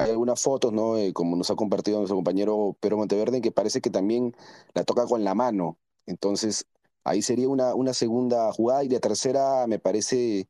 hay 0.00 0.10
algunas 0.10 0.42
fotos, 0.42 0.72
¿no? 0.72 0.94
como 1.14 1.36
nos 1.36 1.50
ha 1.50 1.56
compartido 1.56 1.98
nuestro 1.98 2.16
compañero 2.16 2.76
Pedro 2.80 2.96
Monteverde, 2.98 3.40
que 3.40 3.52
parece 3.52 3.80
que 3.80 3.90
también 3.90 4.34
la 4.74 4.84
toca 4.84 5.06
con 5.06 5.24
la 5.24 5.34
mano. 5.34 5.78
Entonces, 6.06 6.66
Ahí 7.04 7.22
sería 7.22 7.48
una, 7.48 7.74
una 7.74 7.94
segunda 7.94 8.52
jugada 8.52 8.84
y 8.84 8.88
de 8.88 9.00
tercera 9.00 9.66
me 9.66 9.78
parece, 9.78 10.48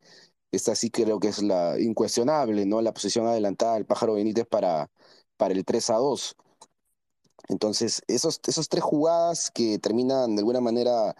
esta 0.53 0.75
sí 0.75 0.91
creo 0.91 1.21
que 1.21 1.29
es 1.29 1.43
la 1.43 1.79
incuestionable, 1.79 2.67
¿no? 2.67 2.83
La 2.83 2.93
posición 2.93 3.27
adelantada 3.27 3.75
del 3.75 3.87
pájaro 3.87 4.15
Benítez 4.15 4.47
para, 4.47 4.91
para 5.37 5.55
el 5.55 5.65
3 5.65 5.91
a 5.91 5.97
2. 5.97 6.37
Entonces, 7.49 8.03
esos, 8.09 8.41
esos 8.47 8.69
tres 8.69 8.83
jugadas 8.85 9.51
que 9.51 9.79
terminan 9.79 10.37
de 10.37 10.41
alguna 10.41 10.61
manera 10.61 11.17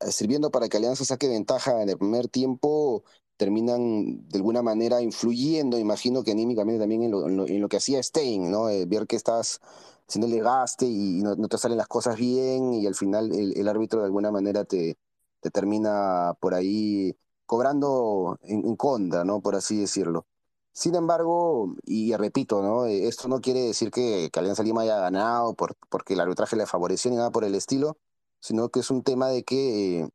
eh, 0.00 0.12
sirviendo 0.12 0.50
para 0.50 0.68
que 0.68 0.76
Alianza 0.76 1.04
saque 1.04 1.28
ventaja 1.28 1.82
en 1.82 1.88
el 1.90 1.98
primer 1.98 2.28
tiempo, 2.28 3.04
terminan 3.38 4.28
de 4.28 4.38
alguna 4.38 4.62
manera 4.62 5.00
influyendo, 5.00 5.78
imagino 5.78 6.24
que 6.24 6.32
anímicamente 6.32 6.80
también 6.80 7.04
en 7.04 7.60
lo, 7.62 7.68
que 7.68 7.78
hacía 7.78 8.02
Stein, 8.02 8.50
¿no? 8.50 8.68
Eh, 8.68 8.84
ver 8.86 9.06
que 9.06 9.16
estás 9.16 9.60
haciéndole 10.08 10.40
gaste 10.40 10.86
y 10.86 11.22
no, 11.22 11.36
no, 11.36 11.48
te 11.48 11.58
salen 11.58 11.78
las 11.78 11.88
cosas 11.88 12.16
bien 12.16 12.74
y 12.74 12.86
al 12.86 12.94
final 12.94 13.32
el, 13.32 13.68
árbitro 13.68 14.00
de 14.00 14.06
alguna 14.06 14.30
manera 14.32 14.64
te, 14.64 14.98
te, 15.40 15.50
termina 15.50 16.34
por 16.40 16.54
ahí 16.54 17.16
cobrando 17.46 18.38
en, 18.42 18.76
contra, 18.76 19.24
¿no? 19.24 19.40
Por 19.40 19.54
así 19.56 19.78
decirlo. 19.80 20.26
Sin 20.72 20.94
embargo, 20.94 21.74
y 21.84 22.14
repito, 22.16 22.62
¿no? 22.62 22.86
Esto 22.86 23.28
no 23.28 23.40
quiere 23.40 23.60
decir 23.62 23.90
que, 23.90 24.30
que 24.32 24.38
Alianza 24.40 24.62
Lima 24.62 24.82
haya 24.82 24.98
ganado 25.00 25.54
por, 25.54 25.76
porque 25.88 26.14
el 26.14 26.20
arbitraje 26.20 26.56
le 26.56 26.66
favoreció 26.66 27.10
ni 27.10 27.16
nada 27.16 27.30
por 27.30 27.44
el 27.44 27.54
estilo, 27.54 27.98
sino 28.40 28.68
que 28.70 28.80
es 28.80 28.90
un 28.90 29.02
tema 29.02 29.28
de 29.28 29.44
que 29.44 30.00
eh, 30.00 30.08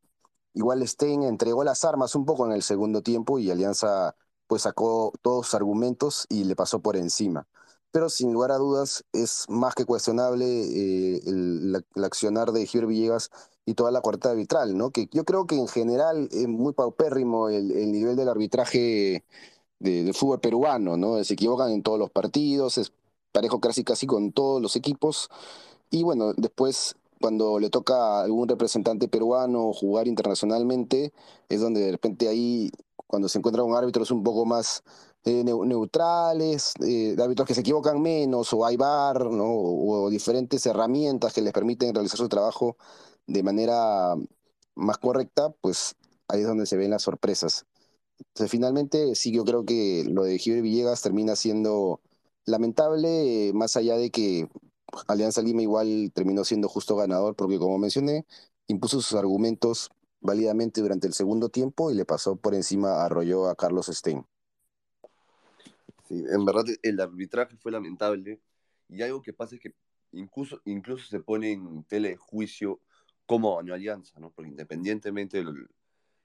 igual 0.54 0.86
Stein 0.86 1.22
entregó 1.24 1.64
las 1.64 1.84
armas 1.84 2.14
un 2.14 2.24
poco 2.24 2.46
en 2.46 2.52
el 2.52 2.62
segundo 2.62 3.02
tiempo 3.02 3.38
y 3.38 3.50
Alianza 3.50 4.16
pues 4.46 4.62
sacó 4.62 5.12
todos 5.22 5.46
sus 5.46 5.54
argumentos 5.54 6.26
y 6.28 6.44
le 6.44 6.56
pasó 6.56 6.80
por 6.80 6.96
encima 6.96 7.46
pero 7.94 8.08
sin 8.08 8.32
lugar 8.32 8.50
a 8.50 8.56
dudas 8.56 9.04
es 9.12 9.44
más 9.48 9.76
que 9.76 9.84
cuestionable 9.84 10.44
eh, 10.46 11.20
el, 11.26 11.84
accionar 12.04 12.50
de 12.50 12.66
Giver 12.66 12.88
Villegas 12.88 13.30
y 13.66 13.74
toda 13.74 13.92
la 13.92 14.00
cuarta 14.00 14.32
arbitral, 14.32 14.76
¿no? 14.76 14.90
Que 14.90 15.08
yo 15.12 15.24
creo 15.24 15.46
que 15.46 15.54
en 15.56 15.68
general 15.68 16.28
es 16.32 16.48
muy 16.48 16.72
paupérrimo 16.72 17.48
el, 17.50 17.70
el 17.70 17.92
nivel 17.92 18.16
del 18.16 18.28
arbitraje 18.28 19.24
de, 19.78 20.04
del 20.04 20.14
fútbol 20.14 20.40
peruano, 20.40 20.96
¿no? 20.96 21.22
Se 21.22 21.34
equivocan 21.34 21.70
en 21.70 21.84
todos 21.84 22.00
los 22.00 22.10
partidos, 22.10 22.78
es 22.78 22.92
parejo 23.30 23.60
casi 23.60 23.84
casi 23.84 24.08
con 24.08 24.32
todos 24.32 24.60
los 24.60 24.74
equipos 24.74 25.30
y 25.90 26.02
bueno, 26.02 26.32
después 26.36 26.96
cuando 27.20 27.58
le 27.58 27.70
toca 27.70 28.20
a 28.20 28.24
algún 28.24 28.48
representante 28.48 29.08
peruano 29.08 29.72
jugar 29.72 30.08
internacionalmente, 30.08 31.12
es 31.48 31.60
donde 31.60 31.80
de 31.80 31.92
repente 31.92 32.28
ahí, 32.28 32.70
cuando 33.06 33.28
se 33.28 33.38
encuentra 33.38 33.62
un 33.64 33.76
árbitro, 33.76 34.02
es 34.02 34.10
un 34.10 34.22
poco 34.22 34.44
más 34.44 34.82
eh, 35.24 35.44
neutrales, 35.44 36.74
eh, 36.84 37.16
árbitros 37.20 37.48
que 37.48 37.54
se 37.54 37.60
equivocan 37.60 38.00
menos, 38.02 38.52
o 38.52 38.66
hay 38.66 38.76
bar, 38.76 39.24
¿no? 39.30 39.44
o, 39.46 40.04
o, 40.04 40.10
diferentes 40.10 40.64
herramientas 40.66 41.32
que 41.32 41.42
les 41.42 41.52
permiten 41.52 41.94
realizar 41.94 42.18
su 42.18 42.28
trabajo 42.28 42.76
de 43.26 43.42
manera 43.42 44.14
más 44.74 44.98
correcta, 44.98 45.50
pues 45.60 45.96
ahí 46.28 46.40
es 46.42 46.46
donde 46.46 46.66
se 46.66 46.76
ven 46.76 46.90
las 46.90 47.02
sorpresas. 47.02 47.66
Entonces, 48.18 48.50
finalmente, 48.50 49.14
sí, 49.14 49.32
yo 49.32 49.44
creo 49.44 49.64
que 49.64 50.04
lo 50.08 50.24
de 50.24 50.38
Giver 50.38 50.62
Villegas 50.62 51.02
termina 51.02 51.36
siendo 51.36 52.00
lamentable, 52.46 53.48
eh, 53.48 53.52
más 53.52 53.76
allá 53.76 53.96
de 53.96 54.10
que 54.10 54.48
Alianza 55.06 55.42
Lima 55.42 55.62
igual 55.62 56.10
terminó 56.14 56.44
siendo 56.44 56.68
justo 56.68 56.96
ganador, 56.96 57.36
porque 57.36 57.58
como 57.58 57.78
mencioné, 57.78 58.26
impuso 58.66 59.00
sus 59.00 59.18
argumentos 59.18 59.90
válidamente 60.20 60.80
durante 60.80 61.06
el 61.06 61.12
segundo 61.12 61.48
tiempo 61.48 61.90
y 61.90 61.94
le 61.94 62.04
pasó 62.04 62.36
por 62.36 62.54
encima, 62.54 63.04
arrolló 63.04 63.48
a 63.48 63.54
Carlos 63.54 63.86
Stein. 63.86 64.24
Sí, 66.08 66.24
en 66.30 66.44
verdad 66.44 66.64
el 66.82 67.00
arbitraje 67.00 67.56
fue 67.56 67.72
lamentable 67.72 68.40
y 68.88 69.02
algo 69.02 69.22
que 69.22 69.32
pasa 69.32 69.54
es 69.54 69.60
que 69.60 69.74
incluso, 70.12 70.60
incluso 70.64 71.06
se 71.06 71.20
pone 71.20 71.52
en 71.52 71.84
tele 71.84 72.10
de 72.10 72.16
juicio 72.16 72.80
cómo 73.26 73.56
ganó 73.56 73.74
Alianza, 73.74 74.18
¿no? 74.20 74.30
Porque 74.30 74.50
independientemente 74.50 75.38
de, 75.38 75.44
lo, 75.44 75.52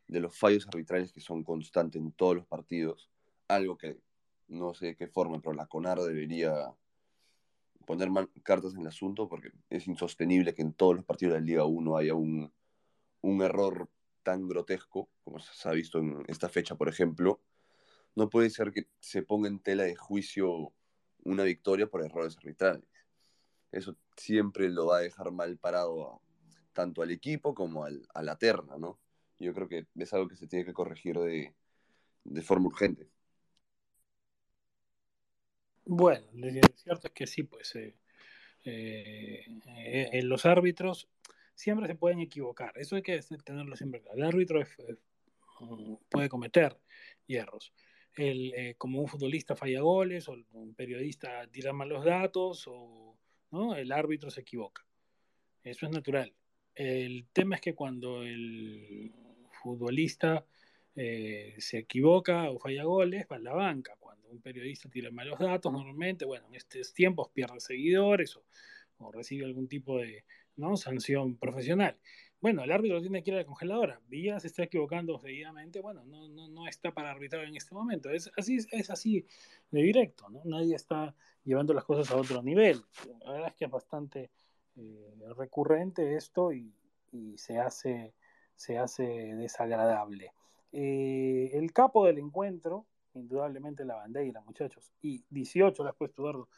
de, 0.08 0.20
los 0.20 0.38
fallos 0.38 0.68
arbitrales 0.68 1.12
que 1.12 1.22
son 1.22 1.44
constantes 1.44 2.02
en 2.02 2.12
todos 2.12 2.36
los 2.36 2.46
partidos, 2.46 3.10
algo 3.48 3.78
que 3.78 4.00
no 4.48 4.74
sé 4.74 4.88
de 4.88 4.96
qué 4.96 5.08
forma, 5.08 5.40
pero 5.42 5.54
la 5.54 5.68
CONAR 5.68 6.00
debería 6.00 6.74
poner 7.90 8.12
cartas 8.44 8.76
en 8.76 8.82
el 8.82 8.88
asunto 8.88 9.28
porque 9.28 9.52
es 9.68 9.88
insostenible 9.88 10.54
que 10.54 10.62
en 10.62 10.74
todos 10.74 10.96
los 10.96 11.06
partidos 11.06 11.34
de 11.34 11.40
la 11.40 11.46
Liga 11.48 11.66
1 11.66 11.98
haya 11.98 12.14
un, 12.14 12.54
un 13.22 13.42
error 13.42 13.90
tan 14.22 14.48
grotesco 14.48 15.10
como 15.24 15.40
se 15.40 15.68
ha 15.68 15.72
visto 15.72 15.98
en 15.98 16.24
esta 16.28 16.50
fecha, 16.50 16.76
por 16.76 16.88
ejemplo, 16.88 17.42
no 18.14 18.30
puede 18.30 18.52
ser 18.52 18.72
que 18.72 18.90
se 19.00 19.24
ponga 19.24 19.48
en 19.48 19.58
tela 19.58 19.86
de 19.86 19.96
juicio 19.96 20.72
una 21.24 21.42
victoria 21.46 21.88
por 21.88 22.06
errores 22.06 22.38
arbitrales. 22.38 22.86
Eso 23.72 23.98
siempre 24.16 24.70
lo 24.70 24.86
va 24.86 24.98
a 24.98 25.02
dejar 25.02 25.32
mal 25.32 25.58
parado 25.58 26.22
tanto 26.74 27.02
al 27.02 27.10
equipo 27.10 27.56
como 27.56 27.86
al, 27.86 28.08
a 28.14 28.22
la 28.22 28.38
terna, 28.38 28.78
¿no? 28.78 29.00
Yo 29.40 29.52
creo 29.56 29.68
que 29.68 29.88
es 29.96 30.14
algo 30.14 30.28
que 30.28 30.36
se 30.36 30.46
tiene 30.46 30.64
que 30.64 30.74
corregir 30.74 31.18
de, 31.18 31.56
de 32.24 32.42
forma 32.44 32.68
urgente. 32.68 33.10
Bueno, 35.86 36.26
lo 36.34 36.50
cierto 36.76 37.08
es 37.08 37.14
que 37.14 37.28
sí, 37.28 37.44
pues 37.44 37.76
eh, 37.76 37.96
eh, 38.66 39.46
eh, 39.76 40.22
los 40.24 40.46
árbitros 40.46 41.10
siempre 41.56 41.88
se 41.88 41.96
pueden 41.96 42.20
equivocar. 42.20 42.74
Eso 42.76 42.96
hay 42.96 43.02
que 43.02 43.20
tenerlo 43.44 43.76
siempre 43.76 44.02
claro. 44.02 44.18
El 44.18 44.24
árbitro 44.24 44.62
es, 44.62 44.70
puede 46.10 46.30
cometer 46.30 46.78
hierros 47.28 47.74
el, 48.20 48.54
eh, 48.56 48.76
como 48.78 49.02
un 49.02 49.08
futbolista 49.08 49.56
falla 49.56 49.82
goles 49.82 50.28
o 50.28 50.36
un 50.52 50.74
periodista 50.74 51.48
tira 51.48 51.74
mal 51.74 51.90
los 51.90 52.04
datos 52.04 52.66
o 52.68 53.18
¿no? 53.52 53.76
el 53.76 53.92
árbitro 53.92 54.30
se 54.30 54.42
equivoca. 54.42 54.86
Eso 55.64 55.86
es 55.86 55.92
natural. 55.92 56.34
El 56.76 57.28
tema 57.34 57.56
es 57.56 57.62
que 57.62 57.76
cuando 57.76 58.24
el 58.24 59.12
futbolista 59.62 60.46
eh, 60.96 61.56
se 61.60 61.80
equivoca 61.80 62.50
o 62.50 62.60
falla 62.60 62.84
goles, 62.84 63.26
va 63.32 63.38
a 63.38 63.40
la 63.40 63.54
banca. 63.54 63.96
Un 64.30 64.42
periodista 64.42 64.90
tira 64.90 65.12
mal 65.12 65.28
los 65.28 65.40
datos, 65.40 65.72
normalmente, 65.72 66.26
bueno, 66.26 66.48
en 66.48 66.56
estos 66.56 66.94
tiempos 66.94 67.30
pierde 67.30 67.60
seguidores 67.60 68.36
o, 68.38 68.44
o 69.00 69.12
recibe 69.12 69.46
algún 69.46 69.68
tipo 69.68 69.98
de 69.98 70.24
¿no? 70.56 70.78
sanción 70.78 71.38
profesional 71.38 71.98
bueno, 72.42 72.64
el 72.64 72.72
árbitro 72.72 73.02
tiene 73.02 73.22
que 73.22 73.32
ir 73.32 73.36
a 73.36 73.40
la 73.40 73.46
congeladora. 73.46 74.00
Villa 74.08 74.40
se 74.40 74.48
está 74.48 74.64
equivocando 74.64 75.20
seguidamente, 75.20 75.82
bueno, 75.82 76.06
no, 76.06 76.30
no, 76.30 76.48
no 76.48 76.68
está 76.68 76.94
para 76.94 77.12
arbitrar 77.12 77.44
en 77.44 77.56
este 77.56 77.76
momento. 77.76 78.10
Es 78.10 78.32
así, 78.38 78.58
es 78.72 78.90
así 78.90 79.26
de 79.72 79.82
directo, 79.82 80.30
¿no? 80.30 80.42
Nadie 80.46 80.76
está 80.76 81.14
llevando 81.44 81.74
las 81.74 81.84
cosas 81.84 82.10
a 82.12 82.16
otro 82.16 82.42
nivel. 82.42 82.82
La 83.26 83.32
verdad 83.32 83.48
es 83.50 83.56
que 83.56 83.66
es 83.66 83.72
bastante 83.72 84.30
eh, 84.78 85.16
recurrente 85.38 86.16
esto 86.16 86.54
y, 86.54 86.74
y 87.12 87.38
se 87.38 87.60
hace, 87.60 88.14
se 88.56 88.78
hace 88.78 89.04
desagradable. 89.36 90.32
Eh, 90.72 91.52
el 91.54 91.74
capo 91.74 92.06
del 92.06 92.20
encuentro, 92.20 92.86
indudablemente 93.20 93.86
la 93.86 93.96
bandera, 93.96 94.42
muchachos, 94.42 94.92
y 95.02 95.24
18 95.30 95.84
le 95.84 95.90
has 95.90 95.96
puesto 95.96 96.22
Eduardo, 96.22 96.50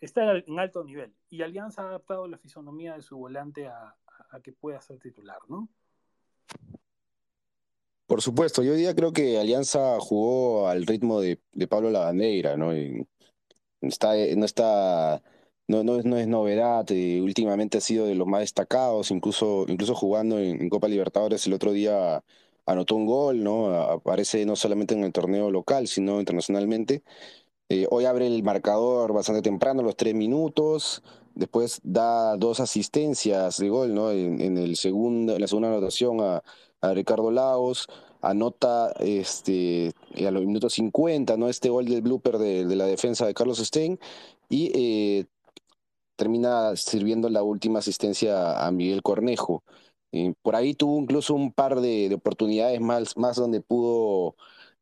está 0.00 0.36
en 0.36 0.58
alto 0.58 0.84
nivel. 0.84 1.14
Y 1.30 1.42
Alianza 1.42 1.82
ha 1.82 1.88
adaptado 1.88 2.26
la 2.28 2.38
fisonomía 2.38 2.94
de 2.94 3.02
su 3.02 3.16
volante 3.16 3.66
a, 3.68 3.96
que 4.42 4.52
pueda 4.52 4.80
ser 4.80 4.98
titular, 4.98 5.38
¿no? 5.48 5.68
Por 8.06 8.20
supuesto, 8.20 8.62
yo 8.62 8.72
hoy 8.72 8.78
día 8.78 8.94
creo 8.94 9.12
que 9.12 9.38
Alianza 9.38 9.98
jugó 10.00 10.68
al 10.68 10.86
ritmo 10.86 11.20
de, 11.20 11.40
Pablo 11.68 11.90
Lavandeira, 11.90 12.56
¿no? 12.56 12.72
está, 13.80 14.14
no 14.36 14.44
está, 14.44 15.22
no, 15.66 15.82
no, 15.82 15.98
es, 15.98 16.04
no 16.04 16.16
es 16.16 16.26
novedad, 16.26 16.84
eh, 16.90 17.20
últimamente 17.22 17.78
ha 17.78 17.80
sido 17.80 18.06
de 18.06 18.14
los 18.14 18.26
más 18.26 18.40
destacados, 18.40 19.10
incluso, 19.10 19.64
incluso 19.68 19.94
jugando 19.94 20.38
en, 20.38 20.68
Copa 20.68 20.88
Libertadores 20.88 21.46
el 21.46 21.54
otro 21.54 21.72
día 21.72 22.22
anotó 22.66 22.96
un 22.96 23.06
gol, 23.06 23.42
¿no? 23.42 23.74
Aparece 23.74 24.44
no 24.46 24.56
solamente 24.56 24.94
en 24.94 25.04
el 25.04 25.12
torneo 25.12 25.50
local, 25.50 25.86
sino 25.88 26.20
internacionalmente. 26.20 27.02
Eh, 27.68 27.86
hoy 27.90 28.04
abre 28.04 28.26
el 28.26 28.42
marcador 28.42 29.12
bastante 29.12 29.42
temprano, 29.42 29.82
los 29.82 29.96
tres 29.96 30.14
minutos. 30.14 31.02
Después 31.34 31.80
da 31.82 32.36
dos 32.36 32.60
asistencias 32.60 33.58
de 33.58 33.68
gol, 33.68 33.94
¿no? 33.94 34.10
En, 34.10 34.40
el 34.40 34.58
en 34.58 34.70
la 34.70 34.76
segunda 34.76 35.68
anotación 35.68 36.20
a, 36.20 36.42
Ricardo 36.94 37.30
Laos. 37.30 37.88
Anota 38.20 38.92
este, 39.00 39.92
a 40.16 40.30
los 40.30 40.44
minutos 40.44 40.74
50, 40.74 41.36
¿no? 41.36 41.48
Este 41.48 41.70
gol 41.70 41.86
del 41.86 42.02
blooper 42.02 42.38
de, 42.38 42.64
la 42.76 42.86
defensa 42.86 43.26
de 43.26 43.34
Carlos 43.34 43.58
Stein. 43.58 43.98
Y 44.48 44.70
eh, 44.74 45.26
termina 46.16 46.76
sirviendo 46.76 47.28
la 47.28 47.42
última 47.42 47.80
asistencia 47.80 48.64
a 48.66 48.70
Miguel 48.70 49.02
Cornejo. 49.02 49.62
Por 50.42 50.56
ahí 50.56 50.74
tuvo 50.74 51.00
incluso 51.00 51.34
un 51.34 51.52
par 51.52 51.80
de, 51.80 52.12
oportunidades 52.14 52.80
más, 52.80 53.16
más 53.16 53.36
donde 53.36 53.60
pudo 53.60 54.36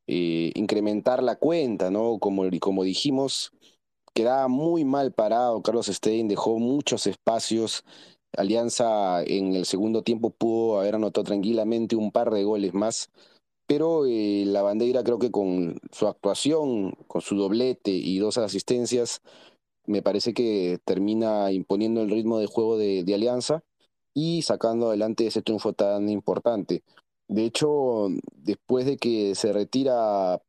eh, 0.06 0.52
incrementar 0.54 1.22
la 1.22 1.36
cuenta, 1.36 1.90
¿no? 1.90 2.18
Como, 2.18 2.44
como 2.60 2.84
dijimos, 2.84 3.52
quedaba 4.14 4.48
muy 4.48 4.84
mal 4.84 5.12
parado. 5.12 5.62
Carlos 5.62 5.86
Stein 5.86 6.28
dejó 6.28 6.58
muchos 6.58 7.06
espacios. 7.06 7.84
Alianza 8.36 9.22
en 9.24 9.54
el 9.54 9.66
segundo 9.66 10.02
tiempo 10.02 10.30
pudo 10.30 10.80
haber 10.80 10.94
anotado 10.96 11.24
tranquilamente 11.24 11.96
un 11.96 12.12
par 12.12 12.30
de 12.30 12.44
goles 12.44 12.72
más, 12.74 13.10
pero 13.66 14.06
eh, 14.06 14.44
la 14.46 14.62
bandera 14.62 15.04
creo 15.04 15.18
que 15.18 15.30
con 15.30 15.78
su 15.92 16.06
actuación, 16.08 16.92
con 17.08 17.20
su 17.20 17.36
doblete 17.36 17.90
y 17.90 18.18
dos 18.18 18.38
asistencias, 18.38 19.22
me 19.86 20.02
parece 20.02 20.34
que 20.34 20.78
termina 20.84 21.52
imponiendo 21.52 22.02
el 22.02 22.10
ritmo 22.10 22.38
de 22.38 22.46
juego 22.46 22.78
de, 22.78 23.04
Alianza 23.14 23.62
y 24.14 24.42
sacando 24.42 24.88
adelante 24.88 25.26
ese 25.26 25.42
triunfo 25.42 25.72
tan 25.72 26.08
importante. 26.08 26.84
De 27.28 27.44
hecho, 27.44 28.08
después 28.34 28.86
de 28.86 28.96
que 28.98 29.34
se 29.34 29.52
retira 29.52 30.40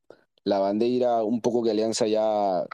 la 0.44 0.60
bandera, 0.60 1.24
un 1.24 1.42
poco 1.42 1.64
que 1.64 1.72
Alianza 1.72 2.08
ya 2.08 2.66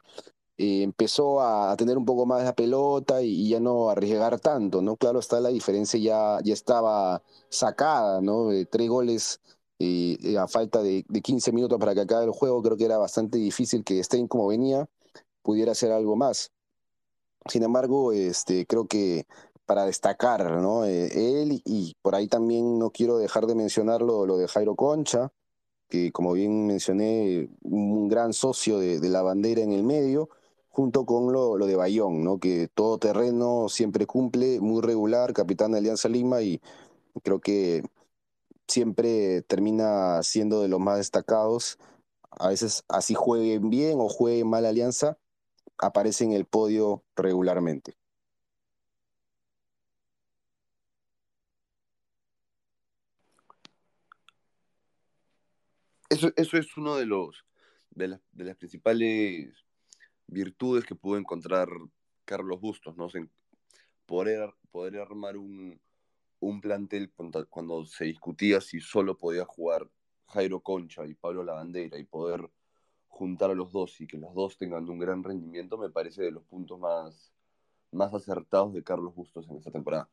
eh, 0.58 0.84
empezó 0.84 1.41
a, 1.41 1.75
tener 1.78 1.97
un 1.97 2.06
poco 2.06 2.25
más 2.25 2.43
de 2.45 2.54
pelota 2.54 3.21
y, 3.21 3.49
ya 3.49 3.60
no 3.60 3.89
arriesgar 3.89 4.39
tanto, 4.39 4.82
¿no? 4.82 4.97
Claro 4.97 5.19
está, 5.19 5.39
la 5.39 5.49
diferencia 5.49 5.99
ya, 5.99 6.39
ya 6.43 6.54
estaba 6.54 7.23
sacada, 7.49 8.21
¿no? 8.21 8.49
Tres 8.69 8.89
goles 8.89 9.41
eh, 9.80 10.17
eh, 10.23 10.38
a 10.38 10.47
falta 10.47 10.82
de, 10.84 11.06
de, 11.08 11.21
15 11.21 11.52
minutos 11.54 11.80
para 11.80 11.93
que 11.95 12.02
acabe 12.02 12.25
el 12.25 12.32
juego, 12.32 12.62
creo 12.62 12.78
que 12.78 12.86
era 12.86 12.97
bastante 12.97 13.38
difícil 13.38 13.84
que 13.84 14.04
Stein 14.04 14.28
como 14.28 14.47
venía 14.47 14.89
pudiera 15.41 15.71
hacer 15.73 15.91
algo 15.91 16.15
más. 16.15 16.52
Sin 17.47 17.63
embargo, 17.63 18.12
este, 18.12 18.65
creo 18.65 18.88
que 18.88 19.25
para 19.69 19.86
destacar, 19.86 20.49
¿no? 20.49 20.84
Eh, 20.86 21.43
él 21.43 21.62
y 21.63 21.95
por 22.01 22.15
ahí 22.15 22.27
también 22.27 22.79
no 22.79 22.89
quiero 22.89 23.19
dejar 23.19 23.45
de 23.45 23.53
mencionarlo 23.53 24.25
lo 24.25 24.38
de 24.38 24.47
Jairo 24.47 24.75
Concha, 24.75 25.32
que 25.89 26.12
como 26.12 26.34
bien 26.34 26.65
mencioné, 26.65 27.49
un 27.62 28.08
gran 28.10 28.34
socio 28.34 28.79
de, 28.79 28.99
la 29.10 29.21
bandera 29.21 29.62
en 29.62 29.71
el 29.71 29.84
medio, 29.84 30.29
junto 30.69 31.05
con 31.05 31.32
lo, 31.34 31.55
lo, 31.55 31.67
de 31.67 31.75
Bayón, 31.75 32.23
¿no? 32.23 32.39
Que 32.39 32.67
todo 32.73 32.97
terreno 32.97 33.69
siempre 33.69 34.08
cumple, 34.08 34.60
muy 34.60 34.82
regular, 34.82 35.34
capitán 35.34 35.73
de 35.73 35.77
Alianza 35.79 36.10
Lima 36.10 36.41
y 36.41 36.62
creo 37.23 37.39
que 37.39 37.84
siempre 38.67 39.43
termina 39.43 40.23
siendo 40.23 40.62
de 40.63 40.69
los 40.69 40.79
más 40.79 40.97
destacados. 40.97 41.77
A 42.32 42.49
veces 42.49 42.84
así 42.88 43.13
jueguen 43.13 43.69
bien 43.69 43.99
o 43.99 44.10
jueguen 44.10 44.47
mal 44.49 44.65
Alianza, 44.65 45.19
aparece 45.77 46.23
en 46.23 46.34
el 46.34 46.45
podio 46.45 47.03
regularmente. 47.15 47.98
Eso, 56.36 56.58
es 56.58 56.77
uno 56.77 56.95
de 56.95 57.05
los 57.05 57.45
de, 57.91 58.08
las 58.08 58.55
principales 58.58 59.53
virtudes 60.27 60.86
que 60.86 60.95
pudo 60.95 61.17
encontrar 61.17 61.67
Carlos 62.25 62.60
Bustos, 62.60 62.95
¿no? 62.97 63.08
poder, 64.05 64.53
poder 64.71 64.99
armar 64.99 65.38
un, 65.38 65.79
plantel 66.62 67.12
cuando, 67.12 67.47
cuando, 67.47 67.86
se 67.86 68.05
discutía 68.05 68.62
si 68.62 68.79
solo 68.79 69.17
podía 69.17 69.45
jugar 69.45 69.89
Jairo 70.27 70.62
Concha 70.62 71.05
y 71.05 71.13
Pablo 71.13 71.43
Lavandera 71.43 71.97
y 71.97 72.03
poder 72.03 72.49
juntar 73.08 73.51
a 73.51 73.55
los 73.55 73.71
dos 73.71 73.99
y 74.01 74.08
que 74.08 74.17
los 74.17 74.34
dos 74.34 74.58
tengan 74.58 74.89
un 74.89 74.99
gran 74.99 75.23
rendimiento 75.23 75.77
me 75.77 75.89
parece 75.89 76.23
de 76.23 76.32
los 76.32 76.43
puntos 76.43 76.79
más, 76.79 77.34
más 77.91 78.13
acertados 78.13 78.73
de 78.73 78.84
Carlos 78.84 79.13
Bustos 79.15 79.47
en 79.49 79.58
esta 79.58 79.71
temporada. 79.71 80.10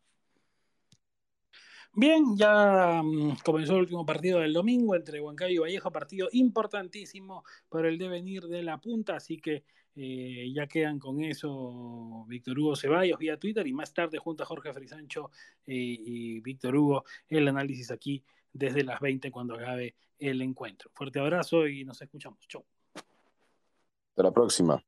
Bien, 1.99 2.37
ya 2.37 3.01
mm, 3.03 3.39
comenzó 3.43 3.73
el 3.73 3.81
último 3.81 4.05
partido 4.05 4.41
del 4.41 4.53
domingo 4.53 4.95
entre 4.95 5.19
Huancayo 5.19 5.55
y 5.55 5.59
Vallejo, 5.59 5.91
partido 5.91 6.29
importantísimo 6.33 7.43
para 7.71 7.89
el 7.89 7.97
devenir 7.97 8.43
de 8.43 8.63
la 8.63 8.79
punta, 8.79 9.17
así 9.17 9.39
que 9.39 9.65
eh, 9.95 10.53
ya 10.55 10.67
quedan 10.67 10.99
con 10.99 11.25
eso 11.25 12.27
Víctor 12.29 12.59
Hugo 12.59 12.77
Ceballos 12.77 13.19
vía 13.19 13.39
Twitter 13.39 13.67
y 13.67 13.73
más 13.73 13.95
tarde 13.95 14.19
junto 14.19 14.43
a 14.43 14.47
Jorge 14.47 14.75
Frisancho 14.75 15.31
eh, 15.67 15.73
y 15.75 16.41
Víctor 16.41 16.77
Hugo 16.77 17.05
el 17.31 17.49
análisis 17.49 17.91
aquí 17.91 18.23
desde 18.53 18.85
las 18.85 19.01
20 19.01 19.31
cuando 19.31 19.55
acabe 19.55 19.95
el 20.19 20.43
encuentro. 20.43 20.91
Fuerte 20.93 21.19
abrazo 21.19 21.67
y 21.67 21.87
nos 21.87 22.03
escuchamos. 22.03 22.47
Chau. 22.47 22.63
Hasta 22.95 24.23
la 24.23 24.33
próxima. 24.33 24.85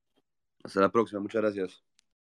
Hasta 0.63 0.81
la 0.83 0.91
próxima, 0.91 1.23
muchas 1.23 1.41
gracias. 1.41 1.88